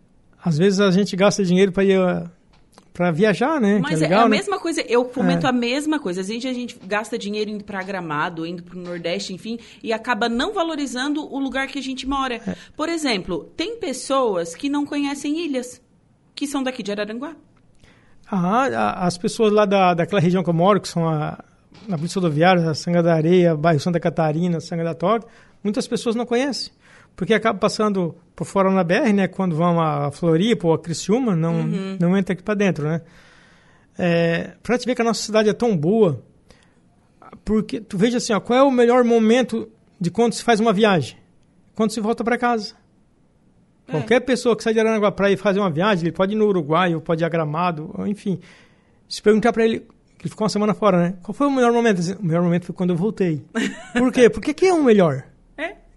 [0.43, 1.99] às vezes a gente gasta dinheiro para ir
[2.95, 3.79] para viajar, né?
[3.81, 4.37] Mas que é, é legal, a né?
[4.37, 5.49] mesma coisa, eu comento É.
[5.49, 6.21] a mesma coisa.
[6.21, 9.91] Às vezes a gente gasta dinheiro indo para Gramado, indo para o Nordeste, enfim, e
[9.91, 12.35] acaba não valorizando o lugar que a gente mora.
[12.35, 12.55] É.
[12.75, 15.81] Por exemplo, tem pessoas que não conhecem ilhas,
[16.33, 17.35] que são daqui de Araranguá.
[18.31, 21.43] Ah, as pessoas lá da, daquela região que eu moro, que são a,
[21.87, 25.27] na Polícia Rodoviária, a Sanga da Areia, bairro Santa Catarina, Sanga da Torta,
[25.65, 26.71] muitas pessoas não conhecem.
[27.15, 29.27] Porque acaba passando por fora na BR, né?
[29.27, 31.63] Quando vão a Floripa ou a Criciúma, não,
[31.99, 33.01] não entra aqui para dentro, né?
[33.97, 36.21] É, para te ver que a nossa cidade é tão boa,
[37.43, 40.73] porque tu veja assim, ó, qual é o melhor momento de quando se faz uma
[40.73, 41.17] viagem,
[41.73, 42.75] quando se volta para casa.
[43.87, 43.91] É.
[43.91, 46.45] Qualquer pessoa que sai de Aranaguá para ir fazer uma viagem, ele pode ir no
[46.45, 48.39] Uruguai, ou pode ir a Gramado, enfim.
[49.07, 51.13] Se perguntar para ele, que ele ficou uma semana fora, né?
[51.23, 52.01] Qual foi o melhor momento?
[52.19, 53.45] O melhor momento foi quando eu voltei.
[53.97, 54.29] Por quê?
[54.29, 55.23] Porque que é o melhor?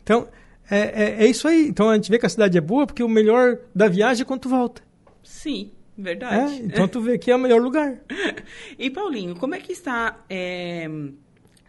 [0.08, 0.14] É.
[0.14, 0.28] Então,
[0.70, 1.68] é, é, é, isso aí.
[1.68, 4.24] Então a gente vê que a cidade é boa porque o melhor da viagem é
[4.24, 4.82] quando tu volta.
[5.22, 6.54] Sim, verdade.
[6.54, 7.98] É, então tu vê que é o melhor lugar.
[8.78, 10.88] e Paulinho, como é que está é,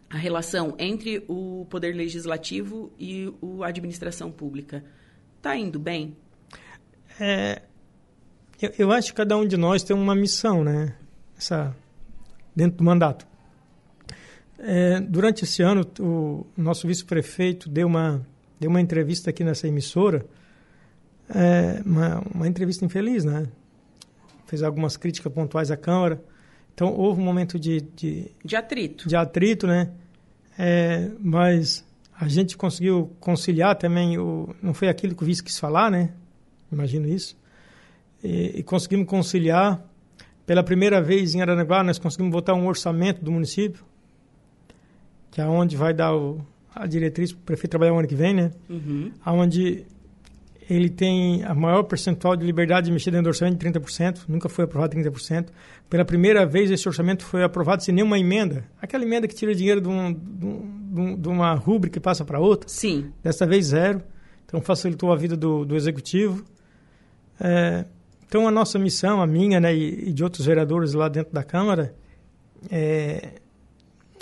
[0.09, 3.31] a relação entre o poder legislativo e
[3.63, 4.83] a administração pública?
[5.37, 6.15] Está indo bem?
[7.19, 7.61] É,
[8.61, 10.95] eu, eu, acho que cada um de nós tem uma missão, né?
[11.37, 11.75] Essa,
[12.55, 13.28] dentro do mandato.
[14.61, 18.25] É, durante esse ano, o nosso vice-prefeito deu uma,
[18.59, 20.25] deu uma entrevista aqui nessa emissora,
[21.33, 23.47] é, uma, uma entrevista infeliz, né?
[24.45, 26.21] Fez algumas críticas pontuais à Câmara.
[26.73, 27.81] Então, houve um momento de...
[27.95, 29.07] De, de atrito.
[29.07, 29.91] De atrito, né?
[30.57, 31.85] É, mas
[32.19, 36.11] a gente conseguiu conciliar também, o, não foi aquilo que o vice quis falar, né?
[36.69, 37.37] Imagino isso.
[38.23, 39.85] E, e, conseguimos conciliar.
[40.45, 43.85] Pela primeira vez em Aranaguá, nós conseguimos votar um orçamento do município,
[45.31, 46.41] que é onde vai dar o,
[46.75, 48.51] a diretriz para o prefeito trabalhar o ano que vem, né?
[48.69, 49.11] Uhum.
[49.25, 49.85] Onde
[50.69, 54.47] ele tem a maior percentual de liberdade de mexer dentro do orçamento de 30%, nunca
[54.47, 55.47] foi aprovado 30%.
[55.89, 58.63] Pela primeira vez, esse orçamento foi aprovado sem nenhuma emenda.
[58.79, 60.45] Aquela emenda que tira dinheiro de, um, de,
[61.01, 62.69] um, de uma rúbrica e passa para outra.
[62.69, 63.11] Sim.
[63.23, 64.03] Dessa vez, zero.
[64.45, 66.45] Então, facilitou a vida do, do executivo.
[67.41, 67.85] É,
[68.27, 71.43] então, a nossa missão, a minha né, e, e, de outros vereadores lá dentro da
[71.43, 71.95] Câmara,
[72.69, 73.33] é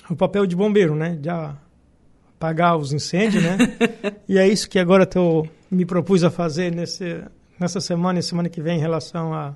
[0.09, 1.15] o papel de bombeiro, né?
[1.15, 3.57] De apagar os incêndios, né?
[4.27, 7.21] e é isso que agora estou me propus a fazer nesse,
[7.59, 9.55] nessa semana e semana que vem em relação a,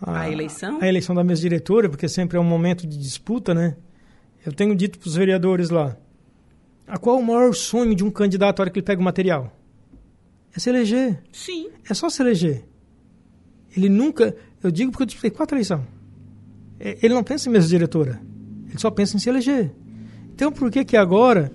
[0.00, 0.78] a, a eleição?
[0.80, 3.76] A eleição da mesa diretora, porque sempre é um momento de disputa, né?
[4.44, 5.96] Eu tenho dito para os vereadores lá,
[6.86, 9.04] a qual é o maior sonho de um candidato na hora que ele pega o
[9.04, 9.52] material?
[10.54, 11.22] É se eleger.
[11.32, 11.70] Sim.
[11.88, 12.64] É só se eleger.
[13.76, 14.34] Ele nunca...
[14.62, 15.82] Eu digo porque eu disputei quatro eleições.
[16.78, 18.20] É, ele não pensa em mesa diretora.
[18.76, 19.72] Ele só pensa em se eleger.
[20.34, 21.50] Então, por que que agora...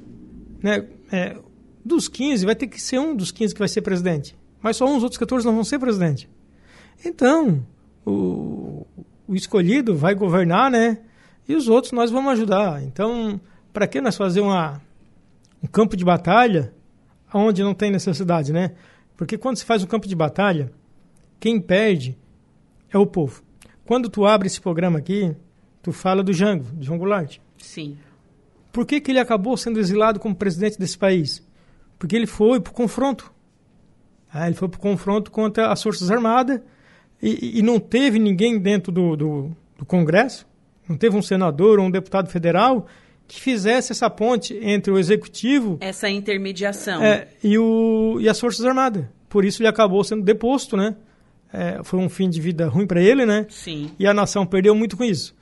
[0.62, 1.38] Né, é,
[1.84, 4.38] dos 15, vai ter que ser um dos 15 que vai ser presidente.
[4.62, 6.30] Mas só uns outros 14 não vão ser presidente.
[7.04, 7.66] Então,
[8.06, 8.86] o,
[9.28, 11.00] o escolhido vai governar, né?
[11.48, 12.84] E os outros nós vamos ajudar.
[12.84, 13.42] Então,
[13.74, 14.80] para que nós fazer uma,
[15.64, 16.74] um campo de batalha
[17.34, 18.76] onde não tem necessidade, né?
[19.18, 20.72] Porque quando se faz um campo de batalha,
[21.40, 22.18] quem perde
[22.92, 23.42] é o povo.
[23.86, 25.36] Quando tu abre esse programa aqui,
[25.82, 27.38] tu fala do Jango, do João Goulart.
[27.58, 27.98] Sim.
[28.72, 31.44] Por que, que ele acabou sendo exilado como presidente desse país?
[32.02, 33.32] porque ele foi para o confronto.
[34.34, 36.60] Ah, ele foi para o confronto contra as Forças Armadas
[37.22, 40.48] e, e não teve ninguém dentro do, do, do, Congresso,
[40.90, 42.88] não teve um senador ou um deputado federal
[43.28, 45.78] que fizesse essa ponte entre o Executivo...
[45.80, 47.04] Essa intermediação.
[47.04, 49.06] É, e, o, e as Forças Armadas.
[49.30, 50.96] Por isso ele acabou sendo deposto, né?
[51.54, 53.46] É, foi um fim de vida ruim para ele, né?
[53.48, 53.92] Sim.
[54.00, 55.36] E a nação perdeu muito com isso.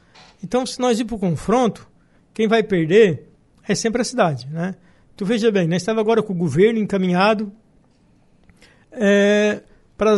[0.43, 1.87] Então, se nós ir para o confronto,
[2.33, 3.29] quem vai perder
[3.67, 4.75] é sempre a cidade, né?
[5.15, 7.51] Tu veja bem, nós estávamos agora com o governo encaminhado
[8.91, 9.61] é,
[9.97, 10.13] para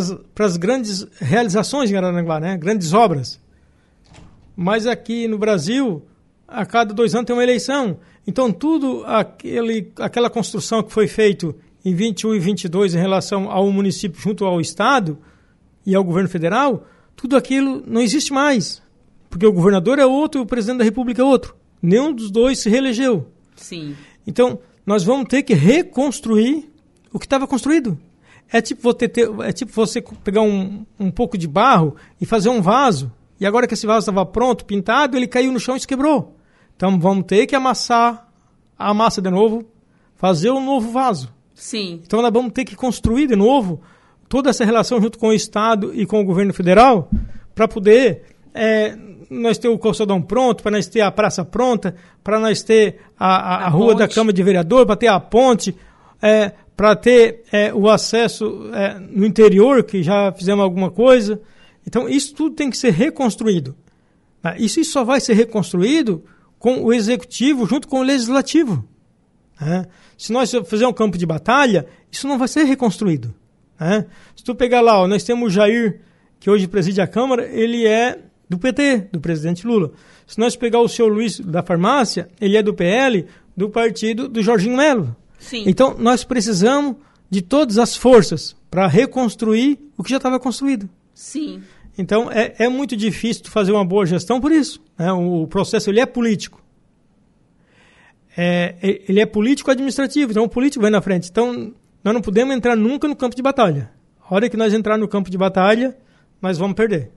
[0.46, 2.56] as grandes realizações em Aranaguá, né?
[2.56, 3.42] grandes obras.
[4.56, 6.06] Mas aqui no Brasil,
[6.48, 7.98] a cada dois anos tem uma eleição.
[8.28, 13.72] Então, tudo aquele, aquela construção que foi feito em 21 e 22 em relação ao
[13.72, 15.18] município junto ao Estado
[15.84, 18.84] e ao governo federal, tudo aquilo não existe mais.
[19.32, 21.56] Porque o governador é outro e o presidente da república é outro.
[21.82, 23.32] Nenhum dos dois se reelegeu.
[23.56, 23.96] Sim.
[24.28, 26.70] Então, nós vamos ter que reconstruir
[27.14, 27.98] o que estava construído.
[28.52, 32.50] É tipo, você ter, é tipo você pegar um, um pouco de barro e fazer
[32.50, 33.10] um vaso.
[33.40, 36.36] E agora que esse vaso estava pronto, pintado, ele caiu no chão e se quebrou.
[36.76, 38.28] Então vamos ter que amassar
[38.78, 39.64] a massa de novo,
[40.18, 41.34] fazer um novo vaso.
[41.56, 42.02] Sim.
[42.06, 43.82] Então nós vamos ter que construir de novo
[44.28, 47.10] toda essa relação junto com o Estado e com o governo federal
[47.56, 48.98] para poder é,
[49.30, 53.28] nós ter o calçadão pronto, para nós ter a praça pronta, para nós ter a,
[53.28, 54.00] a, a, rua ponte.
[54.00, 55.76] da Câmara de Vereador, para ter a ponte,
[56.22, 61.42] é, para ter é, o acesso é, no interior, que já fizemos alguma coisa.
[61.88, 63.76] Então, isso tudo tem que ser reconstruído.
[64.44, 64.56] Né?
[64.60, 66.24] Isso, isso só vai ser reconstruído
[66.60, 68.88] com o executivo junto com o legislativo.
[69.60, 69.86] Né?
[70.18, 73.34] Se nós fizermos um campo de batalha, isso não vai ser reconstruído.
[73.80, 74.06] Né?
[74.36, 76.02] Se tu pegar lá, ó, nós temos o Jair,
[76.40, 78.20] que hoje preside a Câmara, ele é
[78.52, 79.94] do PT, do presidente Lula.
[80.28, 84.44] Se nós pegar o senhor Luiz da farmácia, ele é do PL, do partido do
[84.44, 85.16] Jorginho Melo.
[85.40, 85.64] Sim.
[85.66, 86.98] Então, nós precisamos
[87.30, 90.90] de todas as forças para reconstruir o que já estava construído.
[91.14, 91.64] Sim.
[91.98, 94.82] Então, é, é muito difícil fazer uma boa gestão por isso.
[95.00, 95.10] Né?
[95.14, 96.62] O, o processo ele é político.
[98.36, 98.76] é,
[99.08, 101.30] ele é político-administrativo, então o político vai na frente.
[101.30, 103.90] Então, nós não podemos entrar nunca no campo de batalha.
[104.30, 105.96] A hora que nós entrar no campo de batalha,
[106.42, 107.12] nós vamos perder.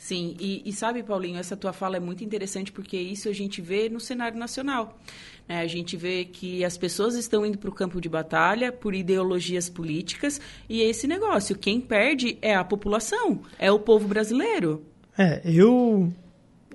[0.00, 3.60] Sim, e, e, sabe, Paulinho, essa tua fala é muito interessante porque isso a gente
[3.60, 4.98] vê no cenário nacional.
[5.46, 5.60] Né?
[5.60, 9.68] A gente vê que as pessoas estão indo para o campo de batalha por ideologias
[9.68, 14.82] políticas e é esse negócio, quem perde é a população, é o povo brasileiro.
[15.18, 16.10] É, eu,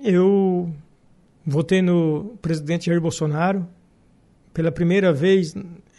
[0.04, 0.72] eu
[1.44, 3.66] votei no presidente Jair Bolsonaro.
[4.54, 5.52] Pela primeira vez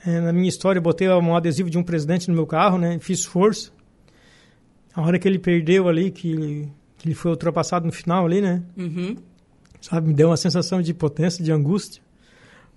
[0.05, 2.97] é, na minha história, botei um adesivo de um presidente no meu carro, né?
[2.99, 3.69] Fiz força.
[4.95, 8.63] A hora que ele perdeu ali, que que ele foi ultrapassado no final ali, né?
[8.75, 9.15] Uhum.
[9.81, 12.01] Sabe, me deu uma sensação de potência, de angústia,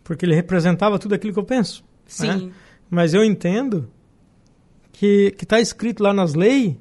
[0.05, 1.83] porque ele representava tudo aquilo que eu penso.
[2.07, 2.27] Sim.
[2.27, 2.53] Né?
[2.91, 3.89] Mas eu entendo
[4.93, 6.77] que está escrito lá nas leis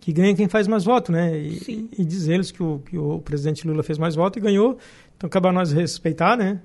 [0.00, 1.38] que ganha quem faz mais voto, né?
[1.38, 1.88] E, Sim.
[1.96, 4.78] e diz eles que o, que o presidente Lula fez mais voto e ganhou.
[5.16, 6.60] Então, cabe a nós respeitar, né?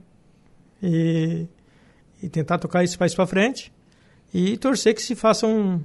[0.81, 1.45] E,
[2.23, 3.73] e tentar tocar esse país para frente
[4.33, 5.81] e torcer que se faça um,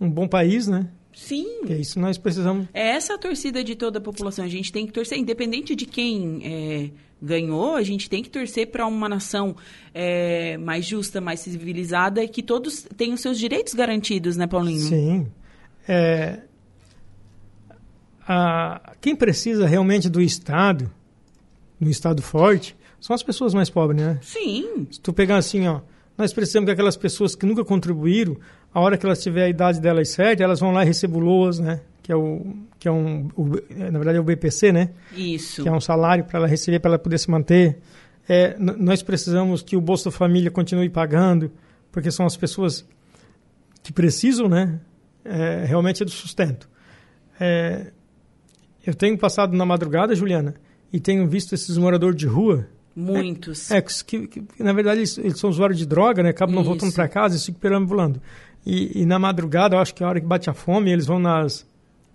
[0.00, 0.88] um bom país, né?
[1.18, 1.62] Sim.
[1.68, 2.68] É isso nós precisamos.
[2.72, 4.44] É essa a torcida de toda a população.
[4.44, 8.68] A gente tem que torcer, independente de quem é, ganhou, a gente tem que torcer
[8.68, 9.56] para uma nação
[9.92, 14.80] é, mais justa, mais civilizada e que todos tenham seus direitos garantidos, né, Paulinho?
[14.80, 15.26] Sim.
[15.88, 16.38] É,
[18.26, 20.88] a, quem precisa realmente do Estado,
[21.80, 24.20] do Estado forte, são as pessoas mais pobres, né?
[24.22, 24.86] Sim.
[24.88, 25.80] Se tu pegar assim, ó,
[26.16, 28.36] nós precisamos que aquelas pessoas que nunca contribuíram,
[28.72, 31.20] a hora que elas tiver a idade delas certa, elas vão lá e receber o
[31.20, 31.80] LOAS, né?
[32.02, 34.90] Que é o que é um, o, na verdade é o BPC, né?
[35.16, 35.62] Isso.
[35.62, 37.78] Que é um salário para ela receber, para ela poder se manter.
[38.28, 41.50] É, nós precisamos que o Bolsa Família continue pagando,
[41.90, 42.86] porque são as pessoas
[43.82, 44.78] que precisam, né?
[45.24, 46.68] É, realmente é do sustento.
[47.40, 47.90] É,
[48.86, 50.54] eu tenho passado na madrugada, Juliana,
[50.92, 52.68] e tenho visto esses moradores de rua.
[52.94, 53.70] Muitos.
[53.70, 56.30] É, que, que, que na verdade eles, eles, são usuários de droga, né?
[56.30, 58.20] Acabam não voltando para casa e ficam perambulando.
[58.70, 61.06] E, e, na madrugada, eu acho que é a hora que bate a fome, eles
[61.06, 61.66] vão nas,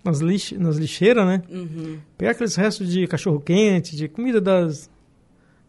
[0.04, 1.42] nas, lix, nas lixeiras, né?
[1.50, 1.98] Uhum.
[2.16, 4.88] Pegar aqueles restos de cachorro-quente, de comida das,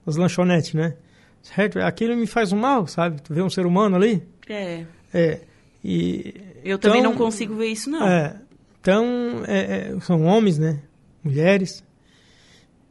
[0.06, 0.96] das lanchonetes, né?
[1.42, 1.80] Certo?
[1.80, 3.20] Aquilo me faz um mal, sabe?
[3.20, 4.22] Tu vê um ser humano ali.
[4.48, 4.86] É.
[5.12, 5.42] É.
[5.84, 8.08] E, Eu também então, não consigo ver isso, não.
[8.08, 8.40] É.
[8.80, 10.84] Então, é, é, são homens, né?
[11.24, 11.84] Mulheres.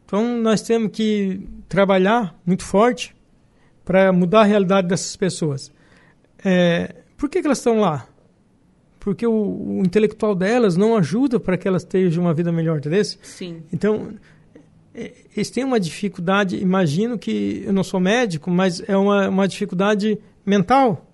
[0.04, 3.14] Então, nós temos que trabalhar muito forte
[3.84, 5.72] para mudar a realidade dessas pessoas.
[6.44, 8.06] É, por que, que elas estão lá?
[9.00, 13.04] Porque o, o, intelectual delas não ajuda para que elas tenham uma vida melhor, entendeu?
[13.04, 13.62] Sim.
[13.72, 14.14] Então,
[15.36, 20.18] eles têm uma dificuldade, imagino que eu não sou médico, mas é uma, uma dificuldade
[20.46, 21.10] mental.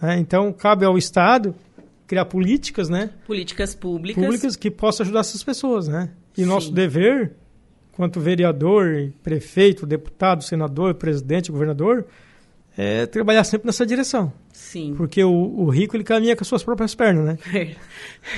[0.00, 0.18] Né?
[0.18, 1.54] Então, cabe ao Estado
[2.06, 3.10] criar políticas, né?
[3.26, 4.24] Políticas públicas.
[4.24, 6.10] Públicas que possam ajudar essas pessoas, né?
[6.36, 6.46] E Sim.
[6.46, 7.32] nosso dever,
[7.92, 12.06] quanto vereador, prefeito, deputado, senador, presidente, governador,
[12.82, 14.32] é trabalhar sempre nessa direção.
[14.54, 14.94] Sim.
[14.96, 17.38] Porque o, o, rico ele caminha com as suas próprias pernas, né?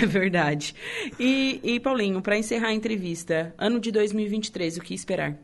[0.03, 0.75] É verdade.
[1.19, 5.37] E, e Paulinho, para encerrar a entrevista, ano de 2023, o que esperar?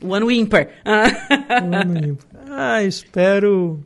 [0.00, 0.68] O ano ímpar.
[0.86, 2.30] o ano ímpar.
[2.52, 3.78] Ah, espero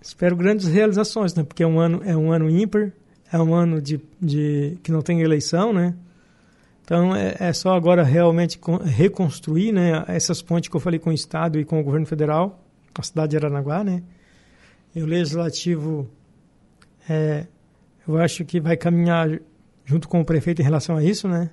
[0.00, 1.42] espero grandes realizações, né?
[1.42, 2.92] Porque é um ano é um ano ímpar,
[3.32, 5.94] é um ano de, de que não tem eleição, né?
[6.84, 10.04] Então é, é só agora realmente reconstruir, né?
[10.06, 12.62] Essas pontes que eu falei com o Estado e com o governo federal,
[12.94, 14.02] a cidade de Aranaguá, né?
[14.94, 16.08] E o legislativo,
[17.08, 17.46] é,
[18.06, 19.40] eu acho que vai caminhar
[19.84, 21.50] junto com o prefeito em relação a isso, né?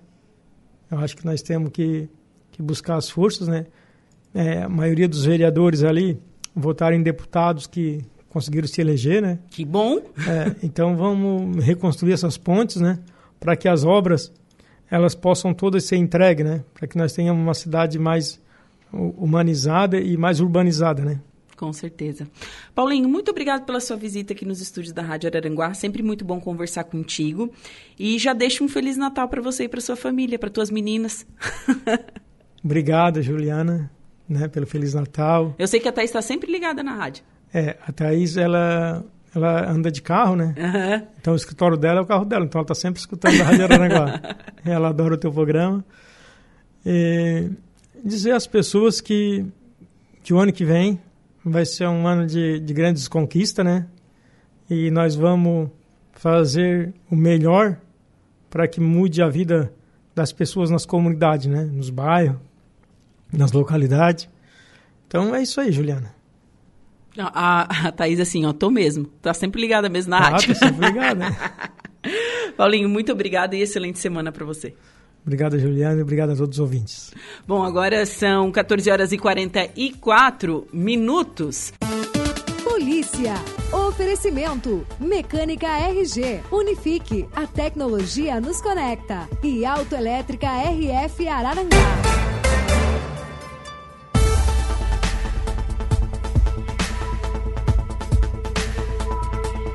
[0.92, 2.10] Eu acho que nós temos que,
[2.52, 3.66] que buscar as forças, né?
[4.34, 6.20] É, a maioria dos vereadores ali
[6.54, 9.40] votaram em deputados que conseguiram se eleger, né?
[9.50, 9.98] Que bom!
[10.28, 13.00] É, então vamos reconstruir essas pontes, né?
[13.40, 14.32] Para que as obras
[14.92, 16.64] elas possam todas ser entregues, né?
[16.74, 18.42] Para que nós tenhamos uma cidade mais
[18.92, 21.22] humanizada e mais urbanizada, né?
[21.56, 22.28] Com certeza.
[22.76, 25.74] Paulinho, muito obrigado pela sua visita aqui nos estúdios da Rádio Araranguá.
[25.74, 27.50] Sempre muito bom conversar contigo.
[27.98, 31.26] E já deixo um Feliz Natal para você e para sua família, para tuas meninas.
[32.64, 33.90] Obrigado, Juliana,
[34.28, 35.56] né, pelo Feliz Natal.
[35.58, 37.24] Eu sei que a Thaís está sempre ligada na rádio.
[37.54, 40.54] É, a Thaís, ela, ela anda de carro, né?
[40.58, 41.08] Uhum.
[41.20, 43.64] Então o escritório dela é o carro dela, então ela está sempre escutando a Rádio
[43.64, 44.22] Araranguá.
[44.66, 45.84] ela adora o teu programa.
[46.86, 47.50] E
[48.04, 49.46] dizer às pessoas que,
[50.24, 51.00] que o ano que vem
[51.44, 53.88] vai ser um ano de, de grandes conquistas, né?
[54.70, 55.70] E nós vamos
[56.14, 57.78] fazer o melhor
[58.50, 59.74] para que mude a vida
[60.14, 61.64] das pessoas nas comunidades, né?
[61.64, 62.38] Nos bairros,
[63.32, 64.30] nas localidades.
[65.08, 66.21] Então é isso aí, Juliana.
[67.18, 69.06] A, a Thaís, assim, ó, tô mesmo.
[69.22, 70.54] Tá sempre ligada mesmo na ah, rádio.
[70.54, 71.30] Tô sempre ligada.
[71.30, 71.38] Né?
[72.56, 74.74] Paulinho, muito obrigada e excelente semana para você.
[75.24, 77.14] Obrigado, Juliana, e obrigado a todos os ouvintes.
[77.48, 81.74] Bom, agora são 14 horas e 44 minutos.
[82.64, 83.36] Polícia.
[83.72, 84.86] Oferecimento.
[85.00, 86.42] Mecânica RG.
[86.52, 87.28] Unifique.
[87.36, 89.30] A tecnologia nos conecta.
[89.44, 92.41] E Autoelétrica RF Ararangá.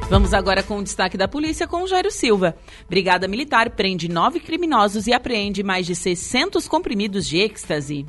[0.09, 2.57] Vamos agora com o destaque da polícia com o Jairo Silva.
[2.89, 8.07] Brigada Militar prende nove criminosos e apreende mais de 600 comprimidos de êxtase.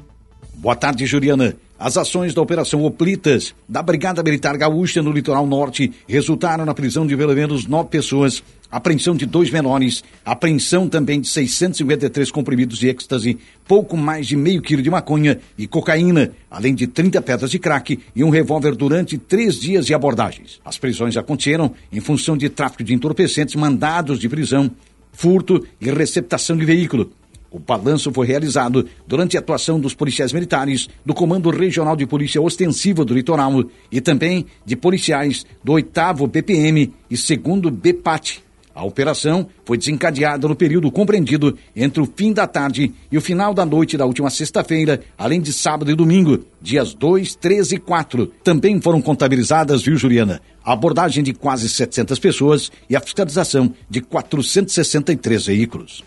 [0.54, 1.58] Boa tarde, Juliana.
[1.80, 7.06] As ações da Operação Oplitas da Brigada Militar Gaúcha no Litoral Norte resultaram na prisão
[7.06, 12.88] de pelo menos nove pessoas apreensão de dois menores, apreensão também de 653 comprimidos de
[12.88, 13.38] êxtase,
[13.68, 18.00] pouco mais de meio quilo de maconha e cocaína, além de 30 pedras de crack
[18.16, 20.60] e um revólver durante três dias de abordagens.
[20.64, 24.72] As prisões aconteceram em função de tráfico de entorpecentes, mandados de prisão,
[25.12, 27.12] furto e receptação de veículo.
[27.50, 32.42] O balanço foi realizado durante a atuação dos policiais militares do Comando Regional de Polícia
[32.42, 38.44] Ostensiva do Litoral e também de policiais do 8 BPM e 2 BPAT,
[38.78, 43.52] a operação foi desencadeada no período compreendido entre o fim da tarde e o final
[43.52, 48.28] da noite da última sexta-feira, além de sábado e domingo, dias 2, 3 e 4.
[48.44, 50.40] Também foram contabilizadas, viu, Juliana?
[50.64, 56.04] A abordagem de quase 700 pessoas e a fiscalização de 463 veículos.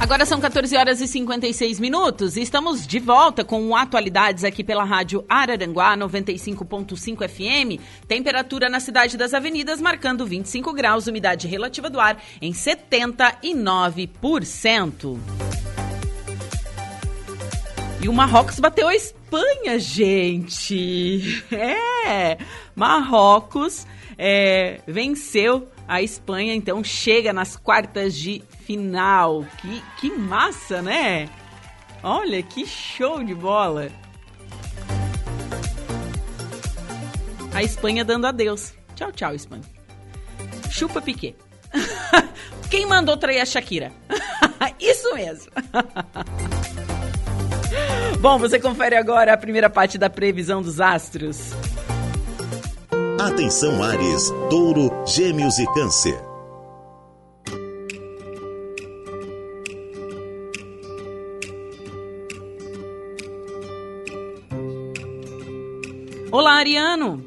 [0.00, 4.82] Agora são 14 horas e 56 minutos e estamos de volta com atualidades aqui pela
[4.82, 7.78] Rádio Araranguá 95.5 FM.
[8.08, 15.18] Temperatura na cidade das avenidas marcando 25 graus, umidade relativa do ar em 79%.
[18.02, 21.44] E o Marrocos bateu a Espanha, gente.
[22.12, 22.38] É,
[22.74, 23.86] Marrocos
[24.16, 29.44] é, venceu a Espanha, então chega nas quartas de final.
[29.58, 31.28] Que, que massa, né?
[32.00, 33.88] Olha, que show de bola.
[37.52, 38.72] A Espanha dando adeus.
[38.94, 39.64] Tchau, tchau, Espanha.
[40.70, 41.34] Chupa Piquet.
[42.70, 43.90] Quem mandou trair a Shakira?
[44.78, 45.50] Isso mesmo.
[48.20, 51.50] Bom, você confere agora a primeira parte da previsão dos astros.
[53.20, 56.18] Atenção Ares, Touro, Gêmeos e Câncer.
[66.32, 67.22] Olá, Ariano!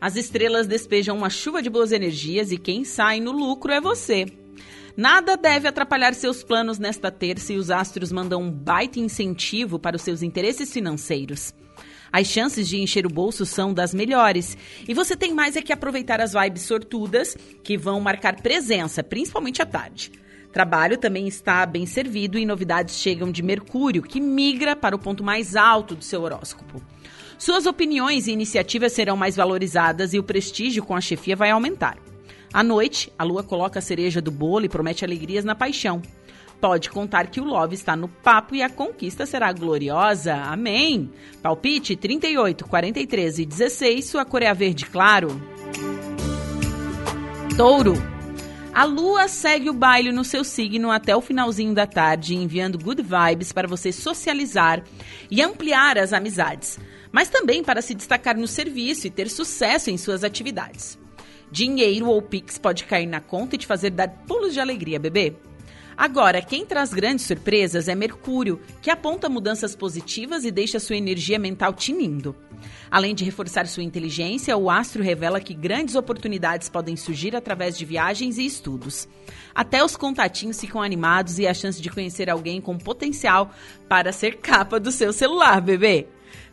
[0.00, 4.26] As estrelas despejam uma chuva de boas energias e quem sai no lucro é você.
[4.96, 9.94] Nada deve atrapalhar seus planos nesta terça e os astros mandam um baita incentivo para
[9.94, 11.54] os seus interesses financeiros.
[12.12, 14.56] As chances de encher o bolso são das melhores.
[14.88, 19.60] E você tem mais é que aproveitar as vibes sortudas que vão marcar presença, principalmente
[19.60, 20.12] à tarde.
[20.52, 25.22] Trabalho também está bem servido e novidades chegam de Mercúrio, que migra para o ponto
[25.22, 26.80] mais alto do seu horóscopo.
[27.38, 31.98] Suas opiniões e iniciativas serão mais valorizadas e o prestígio com a chefia vai aumentar.
[32.52, 36.00] À noite, a lua coloca a cereja do bolo e promete alegrias na paixão.
[36.60, 40.34] Pode contar que o Love está no papo e a conquista será gloriosa.
[40.34, 41.10] Amém.
[41.42, 45.28] Palpite 38, 43 e 16, sua cor é verde claro.
[47.56, 47.94] Touro.
[48.72, 53.02] A lua segue o baile no seu signo até o finalzinho da tarde, enviando good
[53.02, 54.82] vibes para você socializar
[55.30, 56.78] e ampliar as amizades,
[57.10, 60.98] mas também para se destacar no serviço e ter sucesso em suas atividades.
[61.50, 65.34] Dinheiro ou pix pode cair na conta e te fazer dar pulos de alegria, bebê.
[65.96, 71.38] Agora, quem traz grandes surpresas é Mercúrio, que aponta mudanças positivas e deixa sua energia
[71.38, 72.36] mental tinindo.
[72.90, 77.84] Além de reforçar sua inteligência, o astro revela que grandes oportunidades podem surgir através de
[77.86, 79.08] viagens e estudos.
[79.54, 83.50] Até os contatinhos ficam animados e a chance de conhecer alguém com potencial
[83.88, 86.06] para ser capa do seu celular, bebê.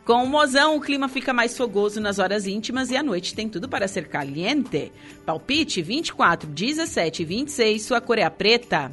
[0.06, 3.50] Com o mozão, o clima fica mais fogoso nas horas íntimas e à noite tem
[3.50, 4.92] tudo para ser caliente.
[5.26, 8.92] Palpite 24, 17 e 26, sua cor é preta.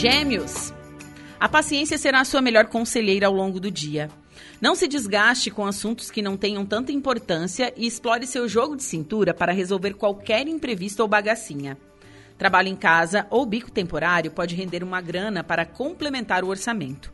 [0.00, 0.72] Gêmeos.
[1.40, 4.08] A paciência será a sua melhor conselheira ao longo do dia.
[4.60, 8.84] Não se desgaste com assuntos que não tenham tanta importância e explore seu jogo de
[8.84, 11.76] cintura para resolver qualquer imprevisto ou bagacinha.
[12.38, 17.12] Trabalho em casa ou bico temporário pode render uma grana para complementar o orçamento.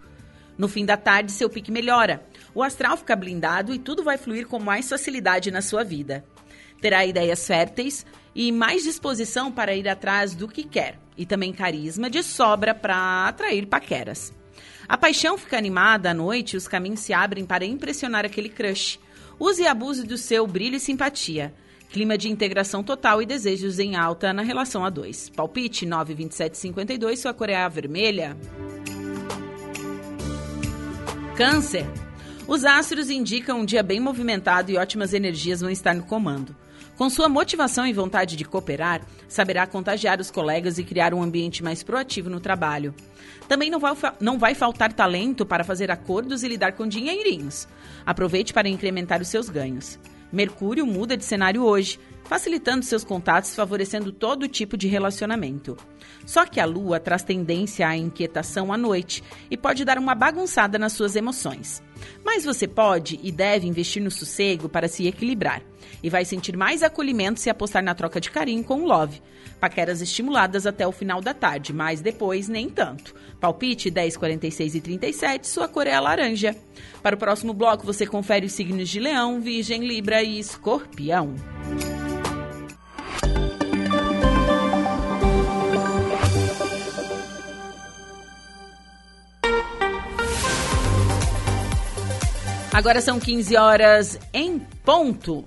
[0.58, 2.22] No fim da tarde, seu pique melhora.
[2.54, 6.22] O astral fica blindado e tudo vai fluir com mais facilidade na sua vida.
[6.82, 8.04] Terá ideias férteis
[8.34, 13.28] e mais disposição para ir atrás do que quer, e também carisma de sobra para
[13.28, 14.32] atrair paqueras.
[14.88, 18.98] A paixão fica animada à noite e os caminhos se abrem para impressionar aquele crush.
[19.38, 21.54] Use e abuse do seu brilho e simpatia.
[21.90, 25.30] Clima de integração total e desejos em alta na relação a dois.
[25.30, 28.36] Palpite 92752, sua cor é a vermelha.
[31.36, 31.86] Câncer.
[32.46, 36.54] Os astros indicam um dia bem movimentado e ótimas energias vão estar no comando.
[36.96, 41.62] Com sua motivação e vontade de cooperar, saberá contagiar os colegas e criar um ambiente
[41.62, 42.94] mais proativo no trabalho.
[43.48, 47.66] Também não vai, não vai faltar talento para fazer acordos e lidar com dinheirinhos.
[48.06, 49.98] Aproveite para incrementar os seus ganhos.
[50.32, 55.76] Mercúrio muda de cenário hoje, facilitando seus contatos, favorecendo todo tipo de relacionamento.
[56.24, 60.78] Só que a Lua traz tendência à inquietação à noite e pode dar uma bagunçada
[60.78, 61.82] nas suas emoções.
[62.24, 65.62] Mas você pode e deve investir no sossego para se equilibrar.
[66.02, 69.22] E vai sentir mais acolhimento se apostar na troca de carinho com o Love.
[69.60, 73.14] Paqueras estimuladas até o final da tarde, mas depois nem tanto.
[73.40, 76.56] Palpite 10, 46 e 37, sua cor é a laranja.
[77.02, 81.34] Para o próximo bloco, você confere os signos de Leão, Virgem, Libra e Escorpião.
[92.74, 95.44] Agora são 15 horas em ponto.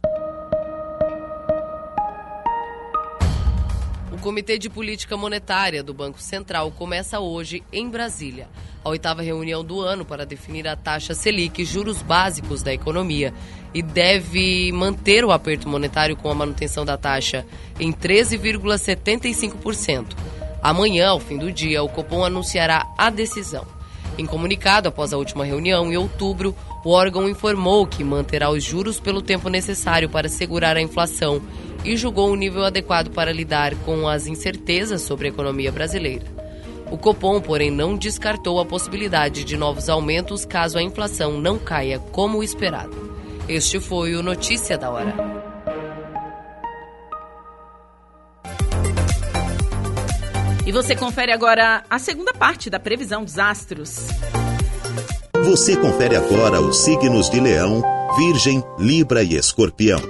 [4.20, 8.48] Comitê de Política Monetária do Banco Central começa hoje em Brasília.
[8.84, 13.32] A oitava reunião do ano para definir a taxa Selic, juros básicos da economia,
[13.72, 17.46] e deve manter o aperto monetário com a manutenção da taxa
[17.78, 20.39] em 13,75%.
[20.62, 23.66] Amanhã, ao fim do dia, o Copom anunciará a decisão.
[24.18, 26.54] Em comunicado após a última reunião, em outubro,
[26.84, 31.40] o órgão informou que manterá os juros pelo tempo necessário para segurar a inflação
[31.84, 36.26] e julgou um nível adequado para lidar com as incertezas sobre a economia brasileira.
[36.90, 41.98] O Copom, porém, não descartou a possibilidade de novos aumentos caso a inflação não caia
[41.98, 43.10] como esperado.
[43.48, 45.49] Este foi o Notícia da Hora.
[50.70, 54.06] E você confere agora a segunda parte da previsão dos astros.
[55.42, 57.82] Você confere agora os signos de Leão,
[58.16, 60.00] Virgem, Libra e Escorpião.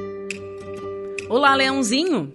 [1.30, 2.34] Olá, Leãozinho!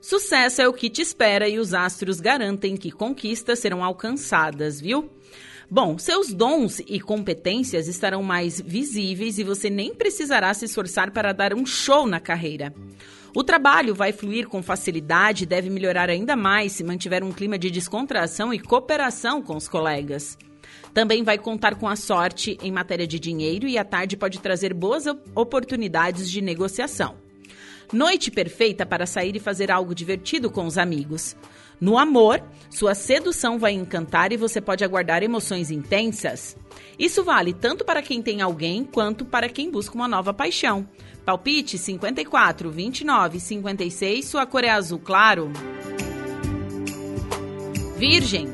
[0.00, 5.10] Sucesso é o que te espera e os astros garantem que conquistas serão alcançadas, viu?
[5.70, 11.34] Bom, seus dons e competências estarão mais visíveis e você nem precisará se esforçar para
[11.34, 12.72] dar um show na carreira.
[13.36, 17.58] O trabalho vai fluir com facilidade e deve melhorar ainda mais se mantiver um clima
[17.58, 20.38] de descontração e cooperação com os colegas.
[20.94, 24.72] Também vai contar com a sorte em matéria de dinheiro e a tarde pode trazer
[24.72, 27.14] boas oportunidades de negociação.
[27.92, 31.36] Noite perfeita para sair e fazer algo divertido com os amigos.
[31.78, 36.56] No amor, sua sedução vai encantar e você pode aguardar emoções intensas.
[36.98, 40.88] Isso vale tanto para quem tem alguém quanto para quem busca uma nova paixão.
[41.26, 45.50] Palpite 54, 29, 56, sua cor é azul claro.
[47.96, 48.46] Virgem,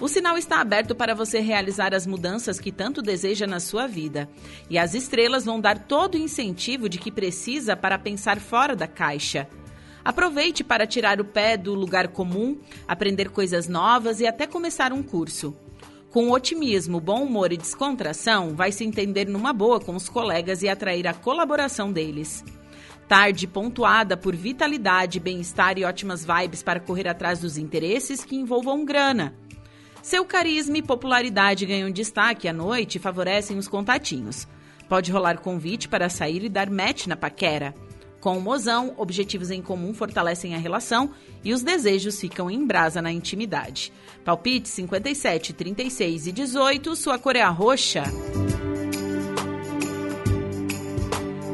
[0.00, 4.28] o sinal está aberto para você realizar as mudanças que tanto deseja na sua vida.
[4.70, 8.86] E as estrelas vão dar todo o incentivo de que precisa para pensar fora da
[8.86, 9.48] caixa.
[10.04, 15.02] Aproveite para tirar o pé do lugar comum, aprender coisas novas e até começar um
[15.02, 15.52] curso.
[16.14, 20.68] Com otimismo, bom humor e descontração, vai se entender numa boa com os colegas e
[20.68, 22.44] atrair a colaboração deles.
[23.08, 28.84] Tarde pontuada por vitalidade, bem-estar e ótimas vibes para correr atrás dos interesses que envolvam
[28.84, 29.34] grana.
[30.04, 34.46] Seu carisma e popularidade ganham destaque à noite e favorecem os contatinhos.
[34.88, 37.74] Pode rolar convite para sair e dar match na paquera.
[38.24, 41.10] Com o mozão, objetivos em comum fortalecem a relação
[41.44, 43.92] e os desejos ficam em brasa na intimidade.
[44.24, 48.02] Palpite 57, 36 e 18, sua cor é a roxa.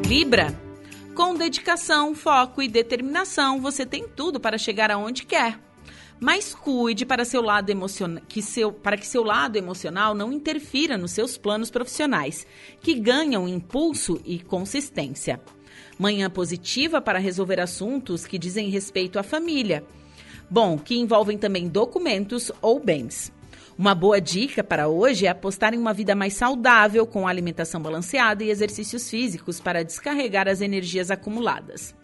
[0.07, 0.57] Libra.
[1.13, 5.59] Com dedicação, foco e determinação, você tem tudo para chegar aonde quer.
[6.21, 7.73] Mas cuide para, seu lado
[8.29, 12.47] que seu, para que seu lado emocional não interfira nos seus planos profissionais,
[12.81, 15.41] que ganham impulso e consistência.
[16.01, 19.85] Manhã positiva para resolver assuntos que dizem respeito à família.
[20.49, 23.31] Bom, que envolvem também documentos ou bens.
[23.77, 28.43] Uma boa dica para hoje é apostar em uma vida mais saudável, com alimentação balanceada
[28.43, 31.95] e exercícios físicos para descarregar as energias acumuladas.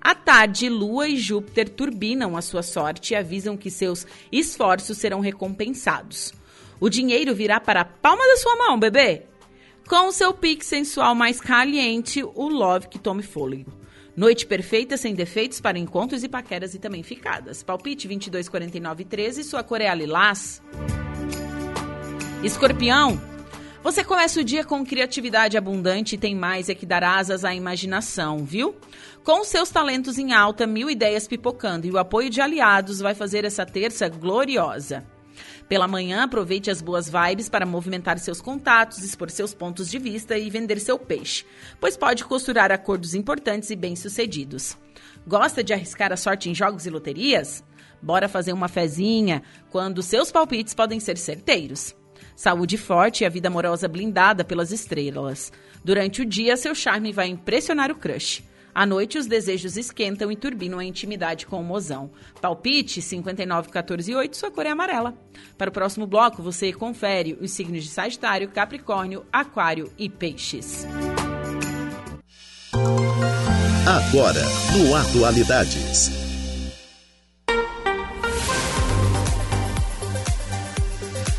[0.00, 5.20] À tarde, Lua e Júpiter turbinam a sua sorte e avisam que seus esforços serão
[5.20, 6.34] recompensados.
[6.80, 9.35] O dinheiro virá para a palma da sua mão, bebê!
[9.88, 13.72] Com o seu pique sensual mais caliente, o love que tome fôlego.
[14.16, 17.62] Noite perfeita, sem defeitos para encontros e paqueras e também ficadas.
[17.62, 20.60] Palpite 22, 49 13, sua cor é a lilás.
[22.42, 23.20] Escorpião,
[23.84, 27.54] você começa o dia com criatividade abundante e tem mais é que dar asas à
[27.54, 28.74] imaginação, viu?
[29.22, 33.44] Com seus talentos em alta, mil ideias pipocando e o apoio de aliados vai fazer
[33.44, 35.06] essa terça gloriosa.
[35.68, 40.38] Pela manhã, aproveite as boas vibes para movimentar seus contatos, expor seus pontos de vista
[40.38, 41.44] e vender seu peixe,
[41.80, 44.76] pois pode costurar acordos importantes e bem-sucedidos.
[45.26, 47.64] Gosta de arriscar a sorte em jogos e loterias?
[48.00, 51.96] Bora fazer uma fezinha quando seus palpites podem ser certeiros.
[52.36, 55.52] Saúde forte e a vida amorosa blindada pelas estrelas.
[55.84, 58.44] Durante o dia, seu charme vai impressionar o crush.
[58.76, 62.10] À noite, os desejos esquentam e turbinam a intimidade com o mozão.
[62.42, 65.14] Palpite 59, 14 e 8, sua cor é amarela.
[65.56, 70.86] Para o próximo bloco, você confere os signos de Sagitário, Capricórnio, Aquário e Peixes.
[73.86, 74.42] Agora,
[74.76, 76.10] no Atualidades.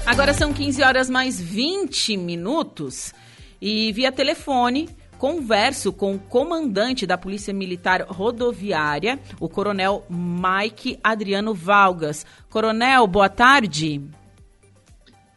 [0.07, 3.13] Agora são 15 horas mais 20 minutos
[3.61, 11.53] e via telefone converso com o comandante da Polícia Militar Rodoviária, o Coronel Mike Adriano
[11.53, 12.25] Valgas.
[12.49, 14.01] Coronel, boa tarde.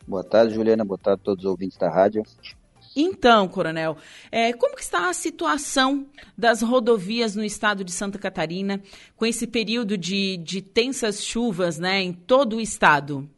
[0.06, 0.84] Boa tarde, Juliana.
[0.84, 2.22] Boa tarde a todos os ouvintes da rádio.
[2.94, 3.96] Então, Coronel,
[4.32, 6.06] é, como que está a situação
[6.36, 8.82] das rodovias no estado de Santa Catarina
[9.16, 13.30] com esse período de, de tensas chuvas né, em todo o estado?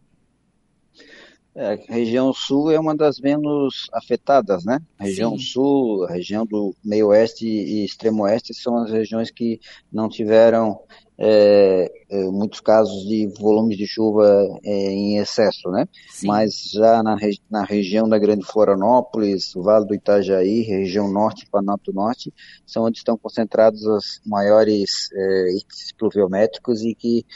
[1.55, 4.81] É, a região sul é uma das menos afetadas, né?
[4.99, 5.45] A região Sim.
[5.45, 9.61] sul, a região do meio oeste e extremo oeste são as regiões que
[9.93, 10.81] não tiveram
[11.19, 14.27] é, é, muitos casos de volumes de chuva
[14.65, 15.87] é, em excesso, né?
[16.11, 16.27] Sim.
[16.27, 17.17] Mas já na,
[17.51, 22.33] na região da Grande Florianópolis, Vale do Itajaí, região norte e Planalto Norte,
[22.67, 27.27] são onde estão concentrados os maiores é, índices pluviométricos e que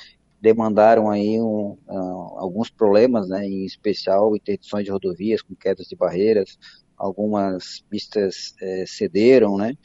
[0.40, 5.96] demandaram aí um, uh, alguns problemas, né, em especial interdições de rodovias com quedas de
[5.96, 6.58] barreiras,
[6.96, 9.76] algumas pistas eh, cederam, né,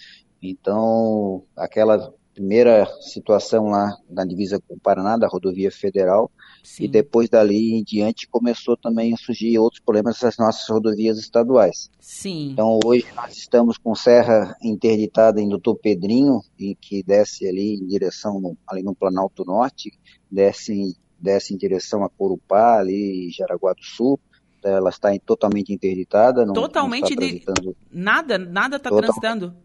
[0.41, 6.31] então aquela primeira situação lá na divisa com o Paraná, da rodovia federal,
[6.63, 6.85] Sim.
[6.85, 11.89] e depois dali em diante começou também a surgir outros problemas nas nossas rodovias estaduais.
[11.99, 12.51] Sim.
[12.51, 18.39] Então hoje nós estamos com serra interditada em Doutor Pedrinho, que desce ali em direção
[18.39, 19.91] no, ali no Planalto Norte,
[20.29, 24.19] desce, desce em direção a Corupá, ali em Jaraguá do Sul,
[24.63, 26.45] ela está totalmente interditada.
[26.45, 27.75] Não, totalmente não de...
[27.91, 29.55] Nada, nada está transitando?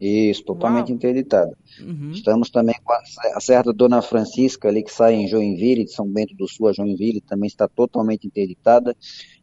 [0.00, 0.96] Isso, totalmente Uau.
[0.96, 1.56] interditada.
[1.80, 2.10] Uhum.
[2.10, 6.06] Estamos também com a Serra da Dona Francisca, ali que sai em Joinville, de São
[6.06, 8.96] Bento do Sul a Joinville, também está totalmente interditada.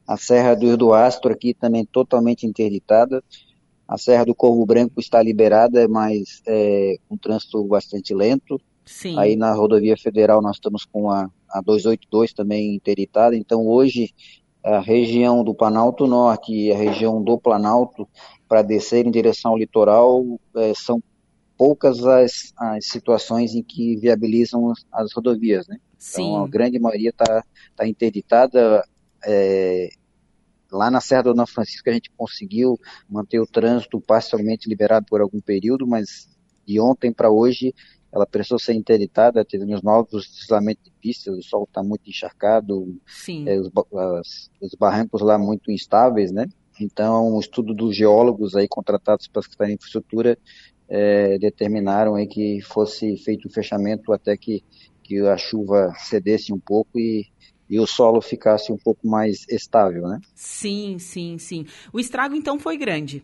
[0.07, 3.23] A Serra do Rio do Astro aqui também totalmente interditada.
[3.87, 8.59] A Serra do Corvo Branco está liberada, mas é, com trânsito bastante lento.
[8.85, 9.17] Sim.
[9.17, 13.35] Aí na rodovia federal nós estamos com a, a 282 também interditada.
[13.35, 14.13] Então hoje
[14.63, 18.07] a região do Planalto Norte e a região do Planalto
[18.51, 21.01] para descer em direção ao litoral, é, são
[21.57, 25.77] poucas as, as situações em que viabilizam as, as rodovias, né?
[25.97, 26.23] Sim.
[26.23, 27.45] Então, a grande maioria está
[27.77, 28.85] tá interditada.
[29.25, 29.87] É,
[30.69, 32.77] lá na Serra Dona Francisca a gente conseguiu
[33.09, 36.27] manter o trânsito parcialmente liberado por algum período, mas
[36.67, 37.73] de ontem para hoje
[38.11, 42.99] ela precisou ser interditada, tivemos novos deslizamentos de pistas, o sol está muito encharcado,
[43.47, 43.71] é, os,
[44.19, 46.49] as, os barrancos lá muito instáveis, né?
[46.83, 50.37] Então, o estudo dos geólogos aí contratados para a Secretaria de Infraestrutura
[50.89, 54.63] é, determinaram aí que fosse feito o fechamento até que,
[55.03, 57.25] que a chuva cedesse um pouco e,
[57.69, 60.19] e o solo ficasse um pouco mais estável, né?
[60.35, 61.65] Sim, sim, sim.
[61.93, 63.23] O estrago então foi grande.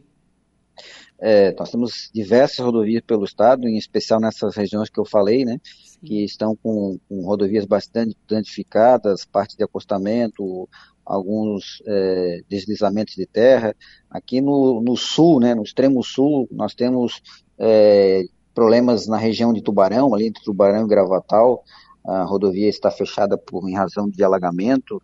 [1.20, 5.60] É, nós temos diversas rodovias pelo estado, em especial nessas regiões que eu falei, né,
[5.64, 6.00] Sim.
[6.06, 10.70] que estão com, com, rodovias bastante danificadas, parte de acostamento,
[11.08, 13.76] alguns é, deslizamentos de terra.
[14.10, 17.22] Aqui no, no, sul, né, no extremo sul, nós temos
[17.58, 21.64] é, problemas na região de Tubarão, ali entre Tubarão e Gravatal.
[22.06, 25.02] A rodovia está fechada por em razão de alagamento.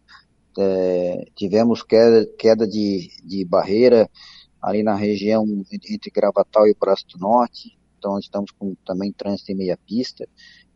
[0.58, 4.10] É, tivemos queda, queda de, de barreira
[4.62, 5.45] ali na região
[5.89, 10.28] entre Gravatal e o do Norte, então estamos com também trânsito em meia pista.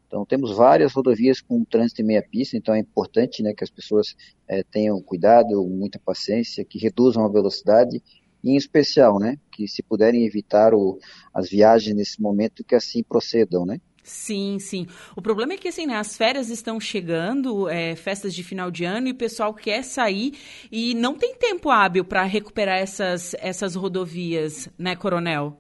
[0.08, 3.70] Então temos várias rodovias com trânsito em meia pista, então é importante né, que as
[3.70, 4.16] pessoas
[4.48, 8.02] é, tenham cuidado, muita paciência, que reduzam a velocidade
[8.44, 10.98] e em especial, né, que se puderem evitar o,
[11.34, 13.80] as viagens nesse momento, que assim procedam, né.
[14.02, 14.88] Sim, sim.
[15.18, 18.86] O problema é que assim, né, as férias estão chegando, é, festas de final de
[18.86, 20.34] ano, e o pessoal quer sair
[20.72, 25.58] e não tem tempo hábil para recuperar essas, essas rodovias, né, Coronel?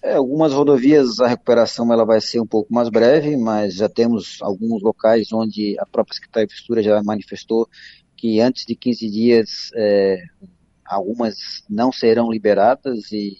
[0.00, 4.38] É, algumas rodovias a recuperação ela vai ser um pouco mais breve, mas já temos
[4.40, 7.68] alguns locais onde a própria Secretaria de Infraestrutura já manifestou
[8.16, 10.22] que antes de 15 dias é,
[10.84, 13.36] algumas não serão liberadas e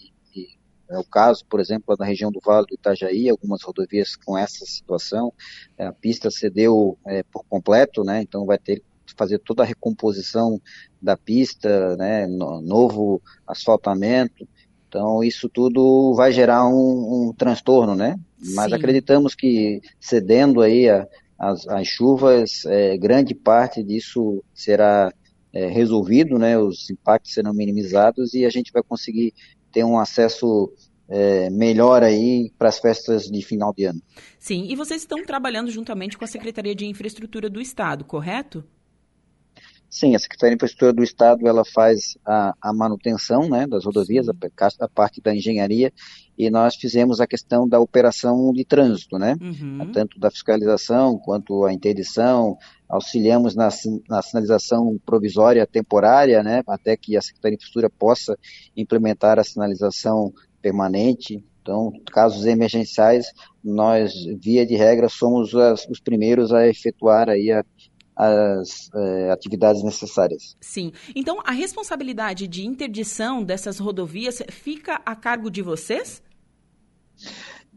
[0.91, 4.65] é o caso, por exemplo, da região do Vale do Itajaí, algumas rodovias com essa
[4.65, 5.33] situação,
[5.77, 8.83] é, a pista cedeu é, por completo, né, então vai ter
[9.17, 10.61] fazer toda a recomposição
[11.01, 14.47] da pista, né, no, novo asfaltamento,
[14.89, 18.19] então isso tudo vai gerar um, um transtorno, né,
[18.55, 18.75] mas Sim.
[18.75, 21.07] acreditamos que cedendo aí a,
[21.39, 25.13] as, as chuvas, é, grande parte disso será
[25.53, 29.33] é, resolvido, né, os impactos serão minimizados e a gente vai conseguir
[29.71, 30.73] ter um acesso
[31.09, 34.03] é, melhor aí para as festas de final de ano.
[34.39, 38.63] Sim, e vocês estão trabalhando juntamente com a Secretaria de Infraestrutura do Estado, correto?
[39.91, 44.29] Sim, a Secretaria de Infraestrutura do Estado ela faz a, a manutenção né, das rodovias,
[44.29, 44.35] a,
[44.81, 45.91] a, parte da engenharia,
[46.37, 49.35] e nós fizemos a questão da operação de trânsito, né?
[49.41, 49.91] Uhum.
[49.91, 52.57] Tanto da fiscalização quanto a interdição,
[52.89, 53.71] auxiliamos na,
[54.09, 56.63] na sinalização provisória temporária, né?
[56.69, 58.39] Até que a Secretaria de Infraestrutura possa
[58.77, 61.43] implementar a sinalização permanente.
[61.63, 63.27] Então, casos emergenciais,
[63.63, 67.65] nós, via de regra, somos as, os primeiros a efetuar aí a,
[68.19, 70.57] as é, atividades necessárias.
[70.61, 70.93] Sim.
[71.15, 76.21] Então, a responsabilidade de interdição dessas rodovias fica a cargo de vocês?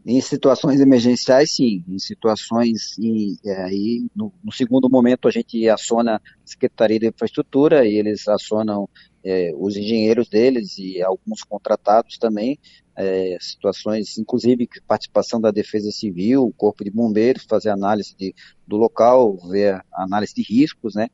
[0.04, 1.84] Em situações emergenciais, sim.
[1.88, 7.86] Em situações, e, aí, no, no, segundo momento, a gente aciona a Secretaria de Infraestrutura
[7.86, 8.88] e eles acionam
[9.24, 12.58] é, os engenheiros deles e alguns contratados também,
[12.96, 18.34] é, situações, inclusive participação da Defesa Civil, Corpo de Bombeiros, fazer análise de,
[18.66, 21.08] do local, ver análise de riscos, né?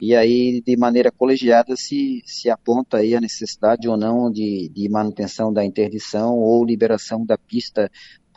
[0.00, 4.88] E aí, de maneira colegiada, se, se aponta aí a necessidade ou não de, de
[4.88, 7.90] manutenção da interdição ou liberação da pista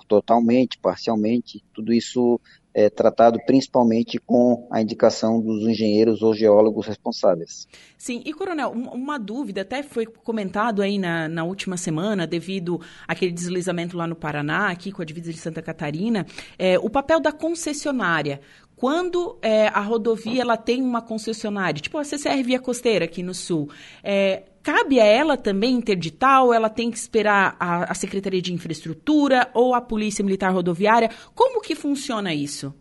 [0.08, 2.40] totalmente, parcialmente, tudo isso
[2.78, 7.68] é tratado principalmente com a indicação dos engenheiros ou geólogos responsáveis.
[7.98, 13.32] Sim, e Coronel, uma dúvida, até foi comentado aí na, na última semana, devido àquele
[13.32, 16.24] deslizamento lá no Paraná, aqui com a divisa de Santa Catarina,
[16.60, 18.40] é, o papel da concessionária
[18.76, 23.34] quando é, a rodovia ela tem uma concessionária, tipo a CCR Via Costeira aqui no
[23.34, 23.72] Sul,
[24.04, 28.52] é, cabe a ela também interditar ou ela tem que esperar a, a, Secretaria de
[28.52, 31.10] Infraestrutura ou a Polícia Militar Rodoviária?
[31.34, 32.74] Como que funciona isso?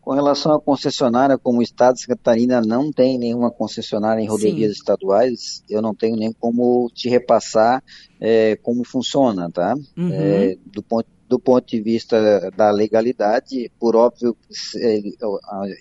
[0.00, 4.26] Com relação à concessionária, como o Estado de Santa Catarina não tem nenhuma concessionária em
[4.26, 4.78] rodovias Sim.
[4.78, 7.80] estaduais, eu não tenho nem como te repassar
[8.20, 9.72] é, como funciona, tá?
[9.96, 10.10] Uhum.
[10.12, 14.36] É, do ponto do ponto de vista da legalidade, por óbvio,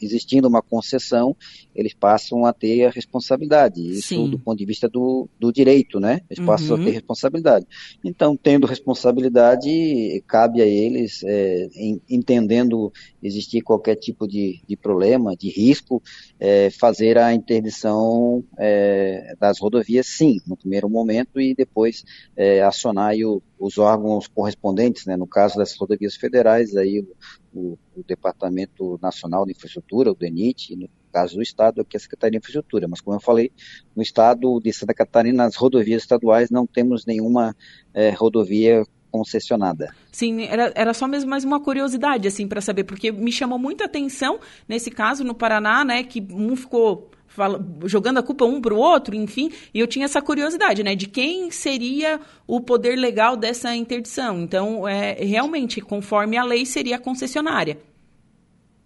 [0.02, 1.36] existindo uma concessão,
[1.76, 3.82] eles passam a ter a responsabilidade.
[3.82, 4.30] Isso Sim.
[4.30, 6.22] do ponto de vista do, do direito, né?
[6.30, 6.46] Eles uhum.
[6.46, 7.66] passam a ter responsabilidade.
[8.04, 12.92] Então, tendo responsabilidade, cabe a eles, é, em, entendendo
[13.22, 16.02] existir qualquer tipo de, de problema, de risco,
[16.40, 22.04] é, fazer a interdição é, das rodovias, sim, no primeiro momento, e depois
[22.36, 25.16] é, acionar o, os órgãos correspondentes, né?
[25.16, 27.06] No caso das rodovias federais, aí
[27.54, 32.00] o, o Departamento Nacional de Infraestrutura, o DENIT, e no caso do Estado, aqui é
[32.00, 32.88] a Secretaria de Infraestrutura.
[32.88, 33.52] Mas, como eu falei,
[33.94, 37.54] no Estado de Santa Catarina, nas rodovias estaduais, não temos nenhuma
[37.94, 38.82] é, rodovia
[39.12, 39.94] concessionada.
[40.10, 43.86] Sim, era, era só mesmo mais uma curiosidade, assim, para saber, porque me chamou muita
[43.86, 48.74] atenção, nesse caso, no Paraná, né, que um ficou fala, jogando a culpa um para
[48.74, 53.36] o outro, enfim, e eu tinha essa curiosidade, né, de quem seria o poder legal
[53.36, 54.42] dessa interdição.
[54.42, 57.78] Então, é, realmente, conforme a lei, seria a concessionária.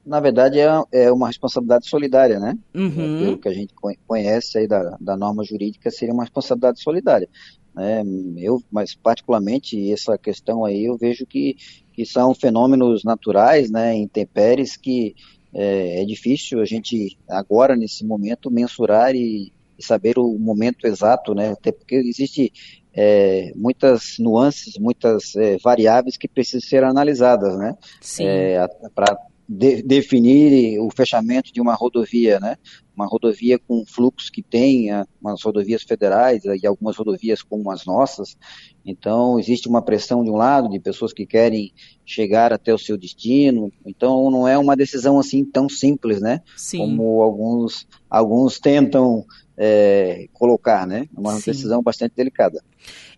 [0.05, 2.57] Na verdade, é, é uma responsabilidade solidária, né?
[2.73, 3.19] Uhum.
[3.19, 3.73] Pelo que a gente
[4.07, 7.29] conhece aí da, da norma jurídica, seria uma responsabilidade solidária.
[7.75, 8.03] Né?
[8.37, 11.55] Eu, mas particularmente, essa questão aí, eu vejo que,
[11.93, 15.15] que são fenômenos naturais, né, intempéries, que
[15.59, 21.35] é, é difícil a gente, agora, nesse momento, mensurar e, e saber o momento exato,
[21.35, 21.49] né?
[21.49, 22.53] Até porque existe
[22.93, 27.77] é, muitas nuances, muitas é, variáveis que precisam ser analisadas, né?
[28.25, 29.17] É, Para
[29.49, 32.55] de, definir o fechamento de uma rodovia, né?
[32.95, 34.89] Uma rodovia com fluxo que tem,
[35.19, 38.37] umas rodovias federais e algumas rodovias como as nossas.
[38.85, 41.73] Então, existe uma pressão de um lado, de pessoas que querem
[42.05, 43.71] chegar até o seu destino.
[43.83, 46.41] Então, não é uma decisão assim tão simples, né?
[46.55, 46.79] Sim.
[46.79, 49.25] Como alguns, alguns tentam
[49.61, 51.09] é, colocar, né?
[51.13, 51.51] É uma Sim.
[51.51, 52.63] decisão bastante delicada.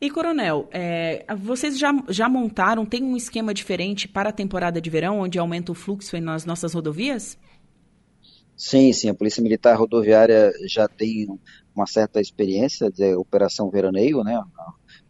[0.01, 4.89] E, Coronel, é, vocês já, já montaram, tem um esquema diferente para a temporada de
[4.89, 7.37] verão, onde aumenta o fluxo nas nossas rodovias?
[8.57, 11.27] Sim, sim, a Polícia Militar Rodoviária já tem
[11.75, 14.41] uma certa experiência de operação veraneio, né?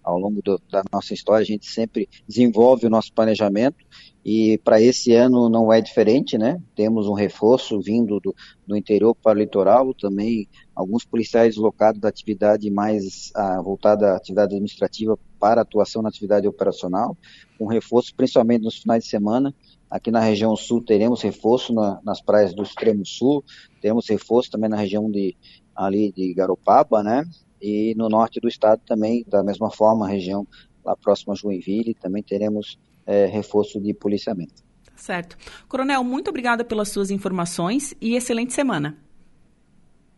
[0.04, 3.78] Ao longo do, da nossa história, a gente sempre desenvolve o nosso planejamento
[4.24, 6.62] e para esse ano não é diferente, né?
[6.76, 8.36] Temos um reforço vindo do,
[8.68, 14.18] do interior para o litoral, também alguns policiais deslocados da atividade mais ah, voltada à
[14.18, 17.18] atividade administrativa para atuação na atividade operacional,
[17.60, 19.54] um reforço principalmente nos finais de semana.
[19.90, 23.44] Aqui na região sul teremos reforço na, nas praias do extremo sul,
[23.82, 25.36] temos reforço também na região de
[25.76, 27.26] ali de Garopaba, né?
[27.60, 30.48] E no norte do estado também, da mesma forma, a região
[30.86, 34.64] lá próxima a Joinville, também teremos é, reforço de policiamento.
[34.86, 35.38] Tá certo.
[35.68, 38.98] Coronel, muito obrigada pelas suas informações e excelente semana.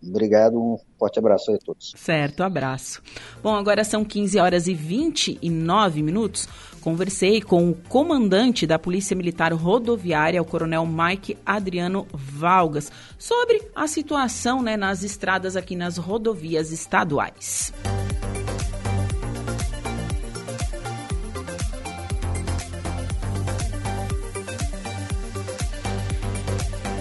[0.05, 1.93] Obrigado, um forte abraço a todos.
[1.95, 3.01] Certo, abraço.
[3.41, 6.47] Bom, agora são 15 horas e 29 minutos.
[6.81, 13.87] Conversei com o comandante da Polícia Militar Rodoviária, o Coronel Mike Adriano Valgas, sobre a
[13.87, 17.71] situação né, nas estradas aqui nas rodovias estaduais.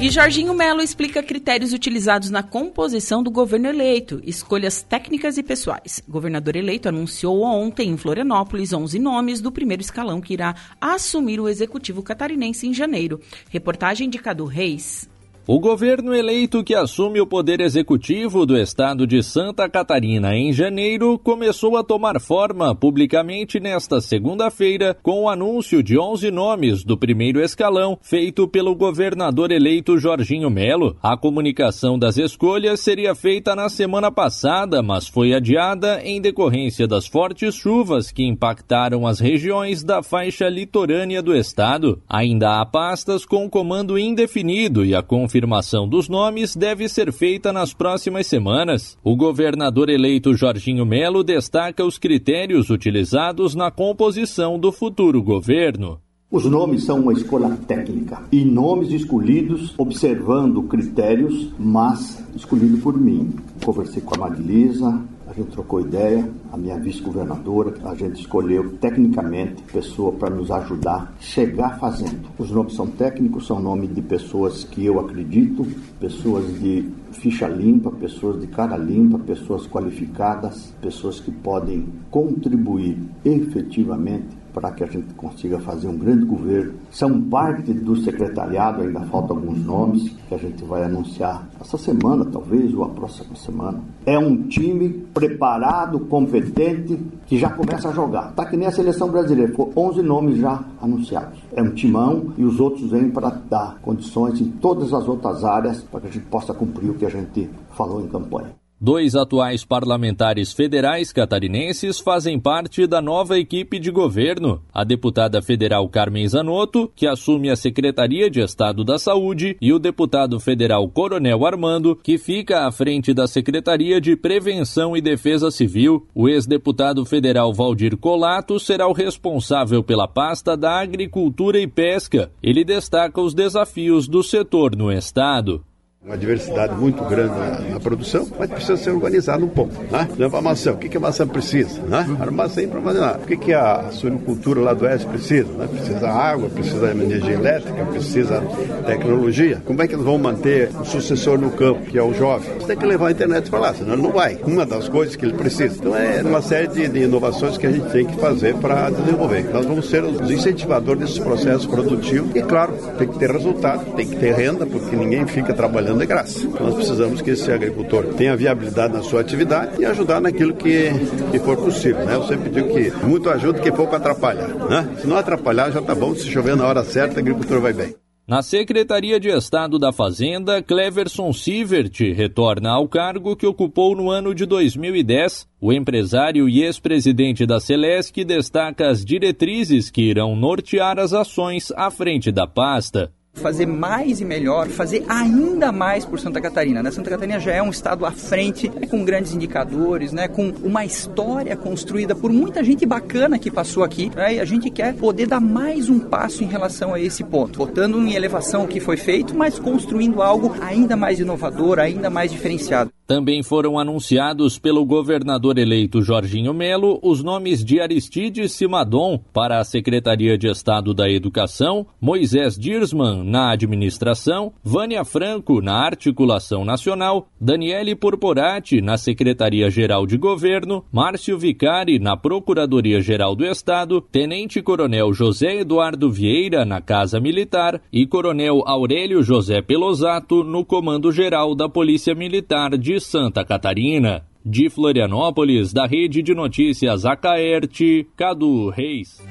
[0.03, 6.03] E Jorginho Melo explica critérios utilizados na composição do governo eleito, escolhas técnicas e pessoais.
[6.09, 11.49] Governador eleito anunciou ontem em Florianópolis 11 nomes do primeiro escalão que irá assumir o
[11.49, 13.21] executivo catarinense em janeiro.
[13.49, 15.09] Reportagem de Cadu Reis.
[15.45, 21.19] O governo eleito que assume o poder executivo do estado de Santa Catarina em janeiro
[21.19, 27.41] começou a tomar forma publicamente nesta segunda-feira com o anúncio de 11 nomes do primeiro
[27.41, 30.97] escalão feito pelo governador eleito Jorginho Melo.
[31.03, 37.09] A comunicação das escolhas seria feita na semana passada, mas foi adiada em decorrência das
[37.09, 42.01] fortes chuvas que impactaram as regiões da faixa litorânea do estado.
[42.09, 45.03] Ainda há pastas com comando indefinido e a
[45.33, 48.99] confirmação dos nomes deve ser feita nas próximas semanas.
[49.03, 55.99] O governador eleito Jorginho Melo destaca os critérios utilizados na composição do futuro governo.
[56.31, 63.35] Os nomes são uma escolha técnica e nomes escolhidos observando critérios, mas escolhido por mim.
[63.65, 65.03] Conversei com a Marilisa,
[65.33, 71.15] a gente trocou ideia, a minha vice-governadora, a gente escolheu tecnicamente pessoa para nos ajudar
[71.19, 72.29] a chegar fazendo.
[72.39, 75.67] Os nomes são técnicos, são nomes de pessoas que eu acredito,
[75.99, 84.42] pessoas de ficha limpa, pessoas de cara limpa, pessoas qualificadas, pessoas que podem contribuir efetivamente
[84.53, 86.75] para que a gente consiga fazer um grande governo.
[86.91, 92.25] São parte do secretariado, ainda faltam alguns nomes que a gente vai anunciar essa semana,
[92.25, 93.81] talvez, ou a próxima semana.
[94.05, 98.31] É um time preparado, competente, que já começa a jogar.
[98.31, 101.39] Está que nem a seleção brasileira, foram 11 nomes já anunciados.
[101.55, 105.83] É um timão e os outros vêm para dar condições em todas as outras áreas
[105.83, 108.62] para que a gente possa cumprir o que a gente falou em campanha.
[108.85, 114.61] Dois atuais parlamentares federais catarinenses fazem parte da nova equipe de governo.
[114.75, 119.79] A deputada federal Carmen Zanotto, que assume a Secretaria de Estado da Saúde, e o
[119.79, 126.09] deputado federal Coronel Armando, que fica à frente da Secretaria de Prevenção e Defesa Civil.
[126.13, 132.33] O ex-deputado federal Valdir Colato será o responsável pela pasta da Agricultura e Pesca.
[132.43, 135.63] Ele destaca os desafios do setor no estado.
[136.05, 139.73] Uma diversidade muito grande na, na, produção, mas precisa ser organizado um pouco.
[139.89, 140.09] Né?
[140.19, 141.81] Leva a maçã, o que, que a maçã precisa?
[141.83, 142.05] Né?
[142.19, 143.21] Armazém para armazenar.
[143.23, 145.53] O que, que a suinocultura lá do oeste precisa?
[145.53, 145.69] Né?
[145.69, 148.43] Precisa água, precisa energia elétrica, precisa
[148.85, 149.63] tecnologia.
[149.65, 152.53] Como é que eles vão manter o sucessor no campo, que é o jovem?
[152.59, 154.41] Você tem que levar a internet para lá, senão ele não vai.
[154.45, 155.77] Uma das coisas que ele precisa.
[155.77, 159.45] Então é uma série de, de inovações que a gente tem que fazer para desenvolver.
[159.53, 164.09] Nós vamos ser os incentivadores desses processos produtivos e, claro, tem que ter resultado, tem
[164.09, 166.47] que ter renda, porque ninguém fica trabalhando trabalhando de graça.
[166.47, 170.91] Então, nós precisamos que esse agricultor tenha viabilidade na sua atividade e ajudar naquilo que,
[171.31, 172.05] que for possível.
[172.05, 172.15] Né?
[172.15, 174.49] Eu sempre digo que muito ajuda que pouco atrapalha.
[174.49, 174.97] Né?
[175.01, 176.15] Se não atrapalhar, já está bom.
[176.15, 177.95] Se chover na hora certa, o agricultor vai bem.
[178.27, 184.33] Na Secretaria de Estado da Fazenda, Cleverson Sievert retorna ao cargo que ocupou no ano
[184.33, 185.49] de 2010.
[185.61, 191.91] O empresário e ex-presidente da Celesc destaca as diretrizes que irão nortear as ações à
[191.91, 196.83] frente da pasta fazer mais e melhor, fazer ainda mais por Santa Catarina.
[196.83, 196.91] Né?
[196.91, 200.85] Santa Catarina já é um estado à frente, né, com grandes indicadores, né, com uma
[200.85, 205.27] história construída por muita gente bacana que passou aqui, né, e a gente quer poder
[205.27, 208.97] dar mais um passo em relação a esse ponto, botando em elevação o que foi
[208.97, 212.91] feito, mas construindo algo ainda mais inovador, ainda mais diferenciado.
[213.07, 219.65] Também foram anunciados pelo governador eleito Jorginho Melo os nomes de Aristides Simadon para a
[219.65, 227.95] Secretaria de Estado da Educação, Moisés Dirsman na administração, Vânia Franco na articulação nacional, Daniele
[227.95, 236.11] Porporati na Secretaria-Geral de Governo, Márcio Vicari na Procuradoria-Geral do Estado, Tenente Coronel José Eduardo
[236.11, 242.77] Vieira na Casa Militar e Coronel Aurélio José Pelosato no Comando Geral da Polícia Militar
[242.77, 244.23] de Santa Catarina.
[244.45, 249.23] De Florianópolis, da Rede de Notícias Acaerte, Cadu Reis.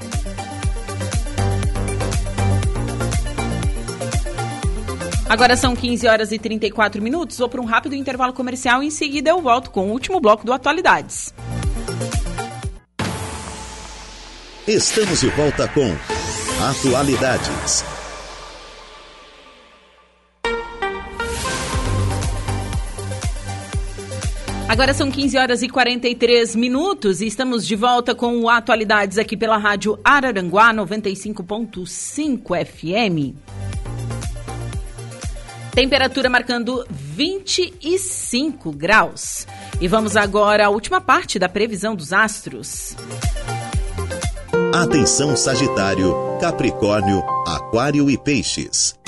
[5.31, 7.37] Agora são 15 horas e 34 minutos.
[7.37, 10.45] Vou para um rápido intervalo comercial e em seguida eu volto com o último bloco
[10.45, 11.33] do Atualidades.
[14.67, 15.95] Estamos de volta com
[16.61, 17.85] Atualidades.
[24.67, 29.37] Agora são 15 horas e 43 minutos e estamos de volta com o Atualidades aqui
[29.37, 33.70] pela Rádio Araranguá 95.5 FM.
[35.73, 39.47] Temperatura marcando 25 graus.
[39.79, 42.93] E vamos agora à última parte da previsão dos astros.
[44.73, 48.99] Atenção Sagitário, Capricórnio, Aquário e Peixes.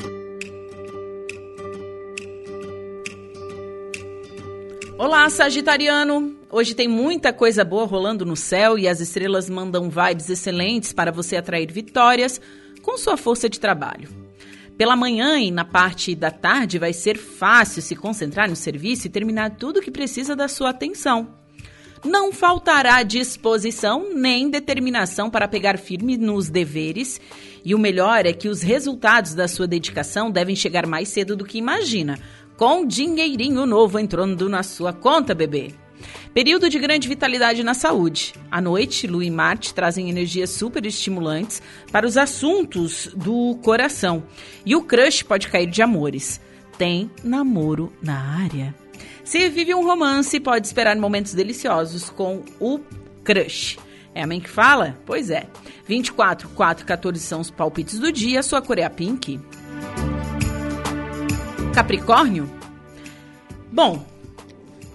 [4.97, 6.33] Olá, Sagitariano!
[6.49, 11.11] Hoje tem muita coisa boa rolando no céu e as estrelas mandam vibes excelentes para
[11.11, 12.39] você atrair vitórias
[12.81, 14.22] com sua força de trabalho.
[14.77, 19.09] Pela manhã e na parte da tarde vai ser fácil se concentrar no serviço e
[19.09, 21.35] terminar tudo o que precisa da sua atenção.
[22.03, 27.21] Não faltará disposição nem determinação para pegar firme nos deveres,
[27.63, 31.45] e o melhor é que os resultados da sua dedicação devem chegar mais cedo do
[31.45, 32.19] que imagina
[32.57, 35.82] com dinheirinho novo entrando na sua conta, bebê.
[36.33, 38.33] Período de grande vitalidade na saúde.
[38.49, 44.23] À noite, Lua e Marte trazem energias super estimulantes para os assuntos do coração.
[44.65, 46.41] E o crush pode cair de amores.
[46.77, 48.73] Tem namoro na área.
[49.23, 52.79] Se vive um romance, pode esperar momentos deliciosos com o
[53.23, 53.77] crush.
[54.15, 54.97] É a mãe que fala?
[55.05, 55.47] Pois é.
[55.87, 58.43] 24, 4, 14 são os palpites do dia.
[58.43, 59.39] Sua cor é a pink.
[61.73, 62.49] Capricórnio?
[63.71, 64.05] Bom,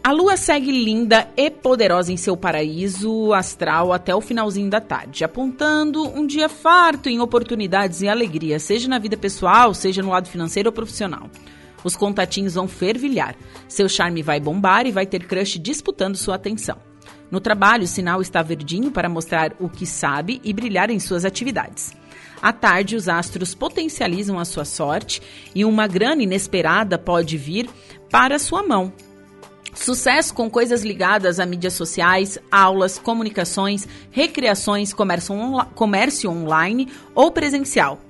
[0.03, 5.25] a lua segue linda e poderosa em seu paraíso astral até o finalzinho da tarde,
[5.25, 10.29] apontando um dia farto em oportunidades e alegria, seja na vida pessoal, seja no lado
[10.29, 11.29] financeiro ou profissional.
[11.85, 13.37] Os contatinhos vão fervilhar,
[13.69, 16.79] seu charme vai bombar e vai ter crush disputando sua atenção.
[17.31, 21.25] No trabalho, o sinal está verdinho para mostrar o que sabe e brilhar em suas
[21.25, 21.93] atividades.
[22.41, 25.21] À tarde, os astros potencializam a sua sorte
[25.55, 27.69] e uma grana inesperada pode vir
[28.11, 28.93] para sua mão.
[29.75, 37.31] Sucesso com coisas ligadas a mídias sociais, aulas, comunicações, recreações, comércio, on comércio online ou
[37.31, 38.01] presencial.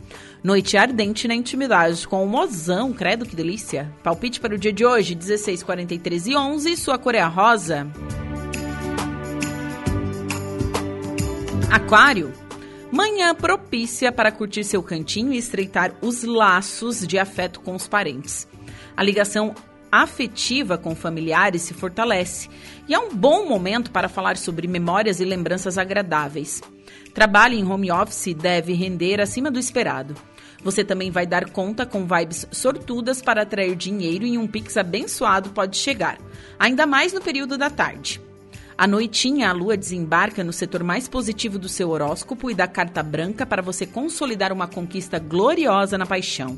[0.42, 3.92] Noite ardente na intimidade com o mozão, credo que delícia.
[4.02, 7.86] Palpite para o dia de hoje, 16, 43 e 11, sua cor é a rosa.
[11.70, 12.32] Aquário.
[12.90, 18.48] Manhã propícia para curtir seu cantinho e estreitar os laços de afeto com os parentes.
[18.96, 19.54] A ligação
[19.90, 22.48] afetiva com familiares se fortalece
[22.88, 26.60] e é um bom momento para falar sobre memórias e lembranças agradáveis.
[27.14, 30.14] Trabalho em home office deve render acima do esperado.
[30.62, 35.50] Você também vai dar conta com vibes sortudas para atrair dinheiro e um pix abençoado
[35.50, 36.18] pode chegar,
[36.58, 38.20] ainda mais no período da tarde.
[38.76, 43.02] À noitinha, a lua desembarca no setor mais positivo do seu horóscopo e dá carta
[43.02, 46.56] branca para você consolidar uma conquista gloriosa na paixão.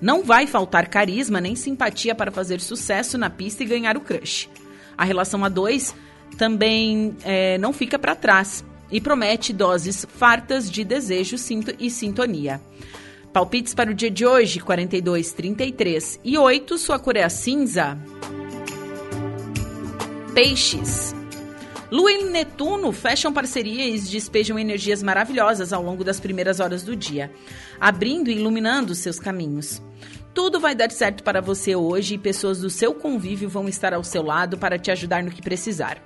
[0.00, 4.48] Não vai faltar carisma nem simpatia para fazer sucesso na pista e ganhar o crush.
[4.96, 5.94] A relação a dois
[6.36, 11.36] também é, não fica para trás e promete doses fartas de desejo
[11.78, 12.60] e sintonia.
[13.32, 16.78] Palpites para o dia de hoje: 42, 33 e 8.
[16.78, 17.98] Sua cor é a cinza.
[20.34, 21.14] Peixes.
[21.90, 26.96] Lua e Netuno fecham parcerias e despejam energias maravilhosas ao longo das primeiras horas do
[26.96, 27.30] dia,
[27.80, 29.80] abrindo e iluminando seus caminhos.
[30.36, 34.04] Tudo vai dar certo para você hoje e pessoas do seu convívio vão estar ao
[34.04, 35.96] seu lado para te ajudar no que precisar.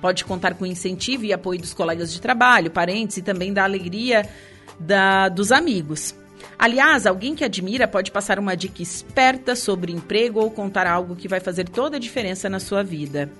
[0.00, 4.28] Pode contar com incentivo e apoio dos colegas de trabalho, parentes e também da alegria
[4.76, 6.16] da, dos amigos.
[6.58, 11.28] Aliás, alguém que admira pode passar uma dica esperta sobre emprego ou contar algo que
[11.28, 13.30] vai fazer toda a diferença na sua vida.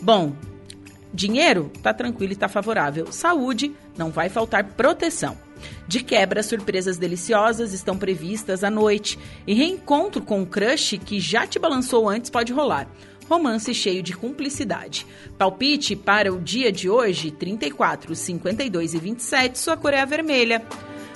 [0.00, 0.36] Bom,
[1.12, 3.10] dinheiro tá tranquilo e tá favorável.
[3.10, 5.36] Saúde não vai faltar proteção.
[5.86, 11.46] De quebra, surpresas deliciosas estão previstas à noite e reencontro com um crush que já
[11.46, 12.88] te balançou antes pode rolar.
[13.28, 15.06] Romance cheio de cumplicidade.
[15.38, 20.64] Palpite para o dia de hoje: 34, 52 e 27, sua cor é a vermelha.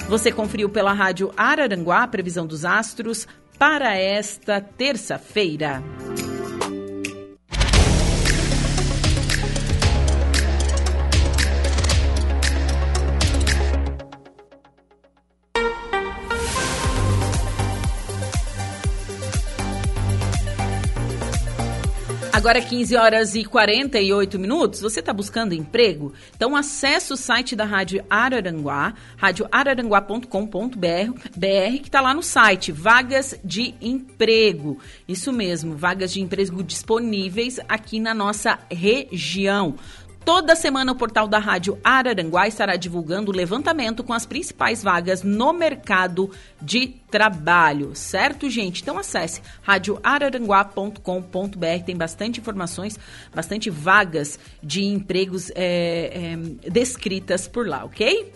[0.09, 3.27] Você conferiu pela rádio Araranguá a previsão dos astros
[3.59, 5.83] para esta terça-feira.
[22.35, 26.13] Agora 15 horas e 48 minutos, você está buscando emprego?
[26.35, 33.77] Então acesse o site da Rádio Araranguá, radioararanguá.com.br, que está lá no site, vagas de
[33.81, 34.81] emprego.
[35.07, 39.77] Isso mesmo, vagas de emprego disponíveis aqui na nossa região.
[40.25, 45.23] Toda semana o portal da Rádio Araranguá estará divulgando o levantamento com as principais vagas
[45.23, 46.31] no mercado
[46.63, 48.81] de trabalho, certo, gente?
[48.81, 52.99] Então acesse radioararanguá.com.br, tem bastante informações,
[53.35, 56.39] bastante vagas de empregos é, é,
[56.71, 58.33] descritas por lá, ok?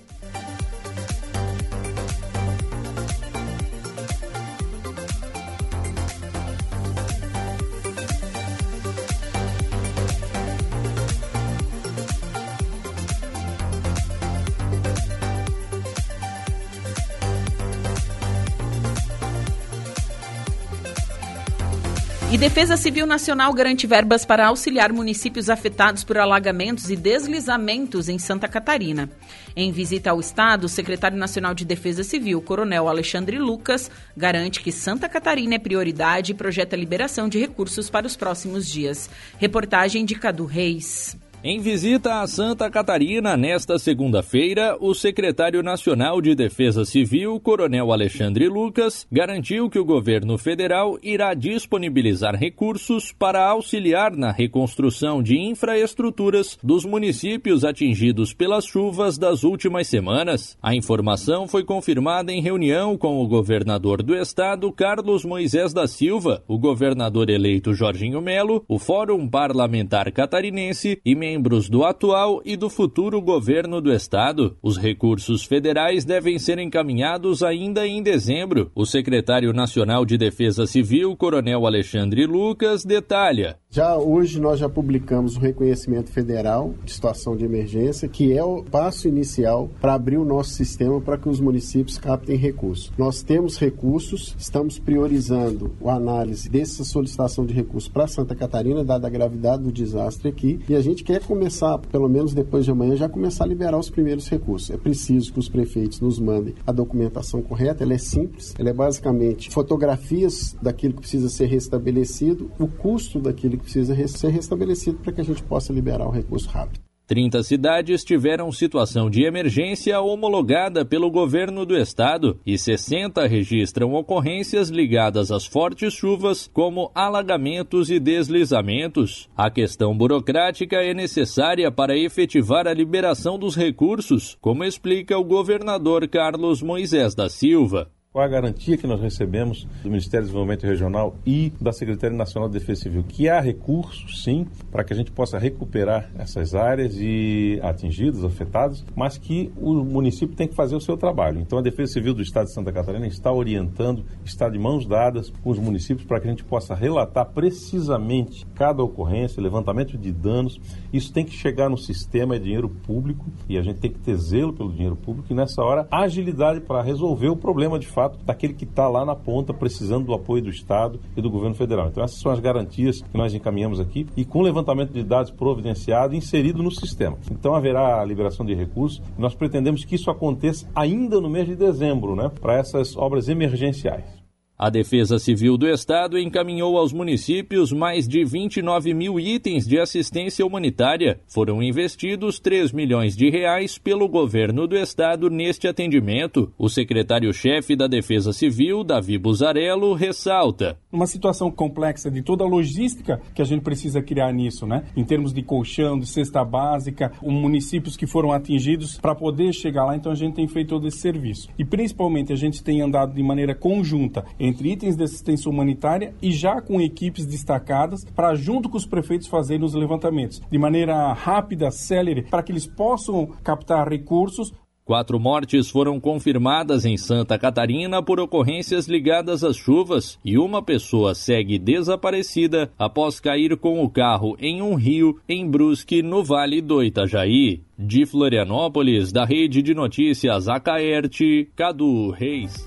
[22.31, 28.19] E Defesa Civil Nacional garante verbas para auxiliar municípios afetados por alagamentos e deslizamentos em
[28.19, 29.09] Santa Catarina.
[29.57, 34.71] Em visita ao Estado, o secretário nacional de Defesa Civil, Coronel Alexandre Lucas, garante que
[34.71, 39.09] Santa Catarina é prioridade e projeta liberação de recursos para os próximos dias.
[39.39, 41.17] Reportagem de Cadu Reis.
[41.51, 48.47] Em visita a Santa Catarina nesta segunda-feira, o secretário nacional de Defesa Civil, Coronel Alexandre
[48.49, 56.59] Lucas, garantiu que o governo federal irá disponibilizar recursos para auxiliar na reconstrução de infraestruturas
[56.63, 60.55] dos municípios atingidos pelas chuvas das últimas semanas.
[60.63, 66.45] A informação foi confirmada em reunião com o governador do estado, Carlos Moisés da Silva,
[66.47, 71.38] o governador eleito Jorginho Melo, o Fórum Parlamentar Catarinense e membros
[71.69, 74.57] do atual e do futuro governo do estado.
[74.63, 78.71] Os recursos federais devem ser encaminhados ainda em dezembro.
[78.75, 83.57] O secretário nacional de Defesa Civil, Coronel Alexandre Lucas, detalha.
[83.71, 88.65] Já hoje nós já publicamos o reconhecimento federal de situação de emergência, que é o
[88.65, 92.91] passo inicial para abrir o nosso sistema para que os municípios captem recursos.
[92.97, 99.07] Nós temos recursos, estamos priorizando a análise dessa solicitação de recursos para Santa Catarina, dada
[99.07, 102.97] a gravidade do desastre aqui, e a gente quer começar, pelo menos depois de amanhã,
[102.97, 104.71] já começar a liberar os primeiros recursos.
[104.71, 108.73] É preciso que os prefeitos nos mandem a documentação correta, ela é simples, ela é
[108.73, 115.13] basicamente fotografias daquilo que precisa ser restabelecido, o custo daquilo que precisa ser restabelecido para
[115.13, 116.88] que a gente possa liberar o recurso rápido.
[117.09, 124.69] 30 cidades tiveram situação de emergência homologada pelo governo do estado e 60 registram ocorrências
[124.69, 129.27] ligadas às fortes chuvas, como alagamentos e deslizamentos.
[129.35, 136.07] A questão burocrática é necessária para efetivar a liberação dos recursos, como explica o governador
[136.09, 137.91] Carlos Moisés da Silva.
[138.19, 142.49] Qual a garantia que nós recebemos do Ministério do Desenvolvimento Regional e da Secretaria Nacional
[142.49, 143.05] de Defesa Civil?
[143.05, 148.85] Que há recursos, sim, para que a gente possa recuperar essas áreas e atingidas, afetadas,
[148.97, 151.39] mas que o município tem que fazer o seu trabalho.
[151.39, 155.31] Então, a Defesa Civil do Estado de Santa Catarina está orientando, está de mãos dadas
[155.45, 160.61] com os municípios para que a gente possa relatar precisamente cada ocorrência, levantamento de danos.
[160.93, 164.17] Isso tem que chegar no sistema, é dinheiro público e a gente tem que ter
[164.17, 168.55] zelo pelo dinheiro público e, nessa hora, agilidade para resolver o problema de fato daquele
[168.55, 171.89] que está lá na ponta precisando do apoio do Estado e do governo federal.
[171.89, 176.15] Então, essas são as garantias que nós encaminhamos aqui e com levantamento de dados providenciado
[176.15, 177.17] inserido no sistema.
[177.31, 179.03] Então, haverá a liberação de recursos.
[179.17, 184.18] Nós pretendemos que isso aconteça ainda no mês de dezembro, né, para essas obras emergenciais.
[184.61, 190.45] A Defesa Civil do Estado encaminhou aos municípios mais de 29 mil itens de assistência
[190.45, 191.21] humanitária.
[191.29, 196.53] Foram investidos 3 milhões de reais pelo governo do Estado neste atendimento.
[196.59, 200.77] O secretário-chefe da Defesa Civil, Davi Buzarello, ressalta.
[200.91, 204.87] Uma situação complexa de toda a logística que a gente precisa criar nisso, né?
[204.97, 209.85] Em termos de colchão, de cesta básica, os municípios que foram atingidos para poder chegar
[209.85, 211.49] lá, então a gente tem feito todo esse serviço.
[211.57, 216.33] E principalmente a gente tem andado de maneira conjunta entre itens de assistência humanitária e
[216.33, 221.71] já com equipes destacadas para, junto com os prefeitos, fazerem os levantamentos de maneira rápida,
[221.71, 224.53] célere, para que eles possam captar recursos
[224.89, 231.15] Quatro mortes foram confirmadas em Santa Catarina por ocorrências ligadas às chuvas e uma pessoa
[231.15, 236.83] segue desaparecida após cair com o carro em um rio em Brusque, no Vale do
[236.83, 237.61] Itajaí.
[237.79, 242.67] De Florianópolis, da Rede de Notícias Acaerte, Cadu Reis.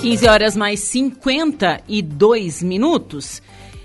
[0.00, 3.40] 15 horas mais 52 minutos.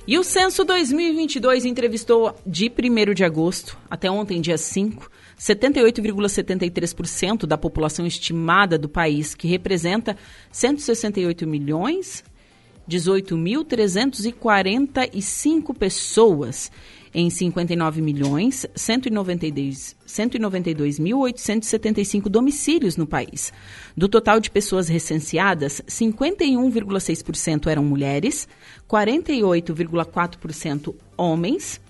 [0.05, 5.09] E o Censo 2022 entrevistou de 1 de agosto até ontem, dia 5,
[5.39, 10.17] 78,73% da população estimada do país, que representa
[10.51, 12.25] 168 milhões
[12.89, 16.71] 18.345 pessoas
[17.13, 23.53] em 59 milhões 192 192.875 domicílios no país.
[23.95, 28.47] Do total de pessoas recenseadas, 51,6% eram mulheres,
[28.89, 31.81] 48,4% homens,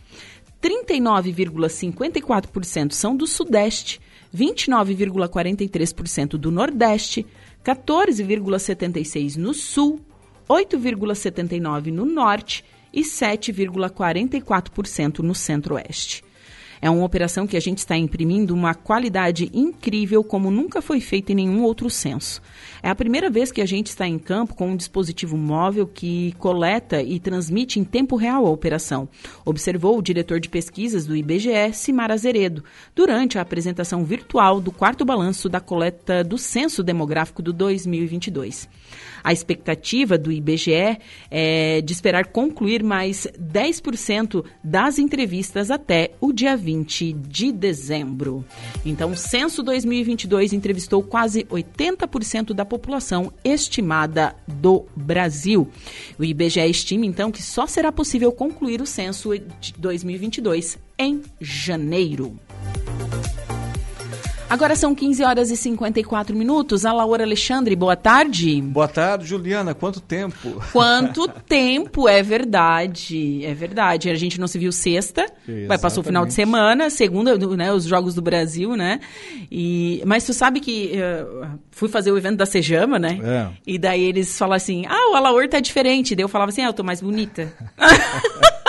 [0.61, 4.02] 39,54% são do Sudeste,
[4.35, 7.26] 29,43% do Nordeste,
[7.65, 10.02] 14,76% no Sul,
[10.48, 12.64] 8,79% no Norte
[12.94, 16.24] e 7,44% no Centro-Oeste.
[16.82, 21.32] É uma operação que a gente está imprimindo uma qualidade incrível como nunca foi feita
[21.32, 22.42] em nenhum outro censo.
[22.82, 26.34] É a primeira vez que a gente está em campo com um dispositivo móvel que
[26.40, 29.08] coleta e transmite em tempo real a operação,
[29.46, 32.64] observou o diretor de pesquisas do IBGE, Simar Azeredo,
[32.96, 38.68] durante a apresentação virtual do quarto balanço da coleta do Censo Demográfico do 2022.
[39.23, 40.98] A expectativa do IBGE
[41.30, 48.45] é de esperar concluir mais 10% das entrevistas até o dia 20 de dezembro.
[48.85, 55.68] Então, o Censo 2022 entrevistou quase 80% da população estimada do Brasil.
[56.18, 62.39] O IBGE estima, então, que só será possível concluir o censo de 2022 em janeiro.
[64.52, 66.86] Agora são 15 horas e 54 minutos.
[66.86, 68.61] A Laura Alexandre, boa tarde.
[68.61, 69.73] Boa tarde, Juliana.
[69.73, 70.61] Quanto tempo?
[70.73, 73.45] Quanto tempo, é verdade.
[73.45, 74.10] É verdade.
[74.10, 75.68] A gente não se viu sexta, Exatamente.
[75.68, 78.99] vai passar o final de semana, segunda, né, os Jogos do Brasil, né?
[79.49, 83.22] E, mas tu sabe que uh, fui fazer o evento da Sejama, né?
[83.23, 83.48] É.
[83.65, 86.14] E daí eles falam assim: ah, o Alaor tá diferente.
[86.14, 87.53] Daí eu falava assim: ah, eu tô mais bonita.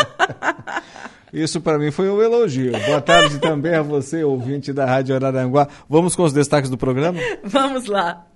[1.32, 2.72] Isso para mim foi um elogio.
[2.86, 5.66] Boa tarde também a você, ouvinte da Rádio Araranguá.
[5.88, 7.18] Vamos com os destaques do programa?
[7.42, 8.26] Vamos lá.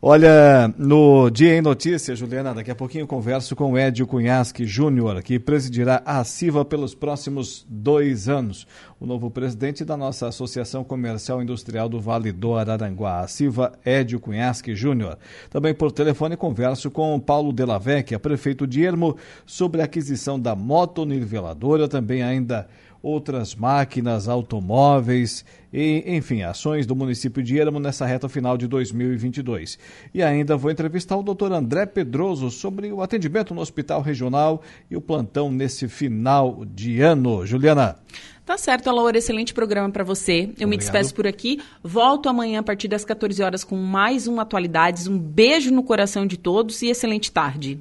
[0.00, 5.38] Olha, no Dia em Notícia, Juliana, daqui a pouquinho converso com Edio Cunhasque Júnior, que
[5.38, 8.66] presidirá a CIVA pelos próximos dois anos.
[9.00, 14.20] O novo presidente da nossa Associação Comercial Industrial do Vale do Araranguá, a CIVA Edio
[14.20, 15.16] Cunhasque Júnior.
[15.48, 19.16] Também por telefone converso com Paulo Delavecchia, prefeito de Ermo,
[19.46, 22.68] sobre a aquisição da motoniveladora, também ainda
[23.06, 29.78] outras máquinas, automóveis e, enfim, ações do município de Ermo nessa reta final de 2022.
[30.12, 34.60] E ainda vou entrevistar o doutor André Pedroso sobre o atendimento no Hospital Regional
[34.90, 37.46] e o plantão nesse final de ano.
[37.46, 37.96] Juliana.
[38.44, 40.40] Tá certo, Laura, excelente programa para você.
[40.40, 40.68] Eu Obrigado.
[40.68, 41.60] me despeço por aqui.
[41.84, 45.06] Volto amanhã a partir das 14 horas com mais um Atualidades.
[45.06, 47.78] Um beijo no coração de todos e excelente tarde.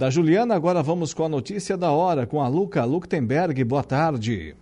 [0.00, 3.62] Da Juliana, agora vamos com a notícia da hora com a Luca Luktenberg.
[3.64, 4.56] Boa tarde.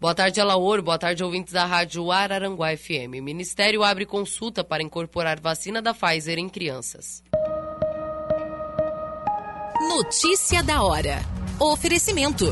[0.00, 0.82] Boa tarde, Alaor.
[0.82, 3.22] Boa tarde, ouvintes da Rádio Araranguá FM.
[3.22, 7.22] Ministério abre consulta para incorporar vacina da Pfizer em crianças.
[9.88, 11.20] Notícia da hora.
[11.60, 12.46] Oferecimento.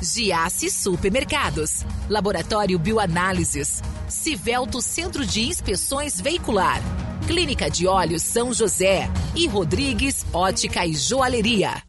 [0.00, 1.84] Giasse Supermercados.
[2.08, 3.82] Laboratório Bioanálises.
[4.08, 6.80] Civelto Centro de Inspeções Veicular.
[7.26, 9.10] Clínica de Olhos São José.
[9.34, 11.82] E Rodrigues Ótica e Joalheria.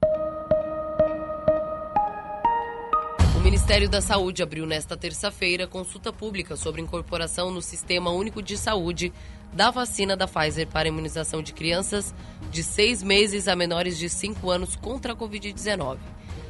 [3.36, 8.58] O Ministério da Saúde abriu nesta terça-feira consulta pública sobre incorporação no Sistema Único de
[8.58, 9.14] Saúde
[9.54, 12.14] da vacina da Pfizer para imunização de crianças
[12.52, 15.98] de seis meses a menores de cinco anos contra a Covid-19.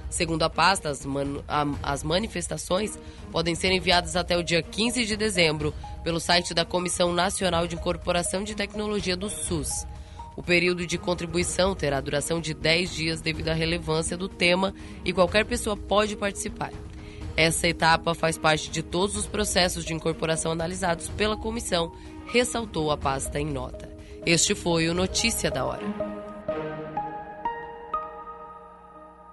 [0.10, 1.44] Segundo a pasta, as, man
[1.84, 2.98] as manifestações
[3.32, 5.74] podem ser enviadas até o dia 15 de dezembro
[6.04, 9.86] pelo site da Comissão Nacional de Incorporação de Tecnologia do SUS.
[10.36, 14.74] O período de contribuição terá duração de 10 dias devido à relevância do tema
[15.04, 16.72] e qualquer pessoa pode participar.
[17.36, 21.92] Essa etapa faz parte de todos os processos de incorporação analisados pela comissão,
[22.28, 23.90] ressaltou a pasta em nota.
[24.26, 26.89] Este foi o Notícia da Hora.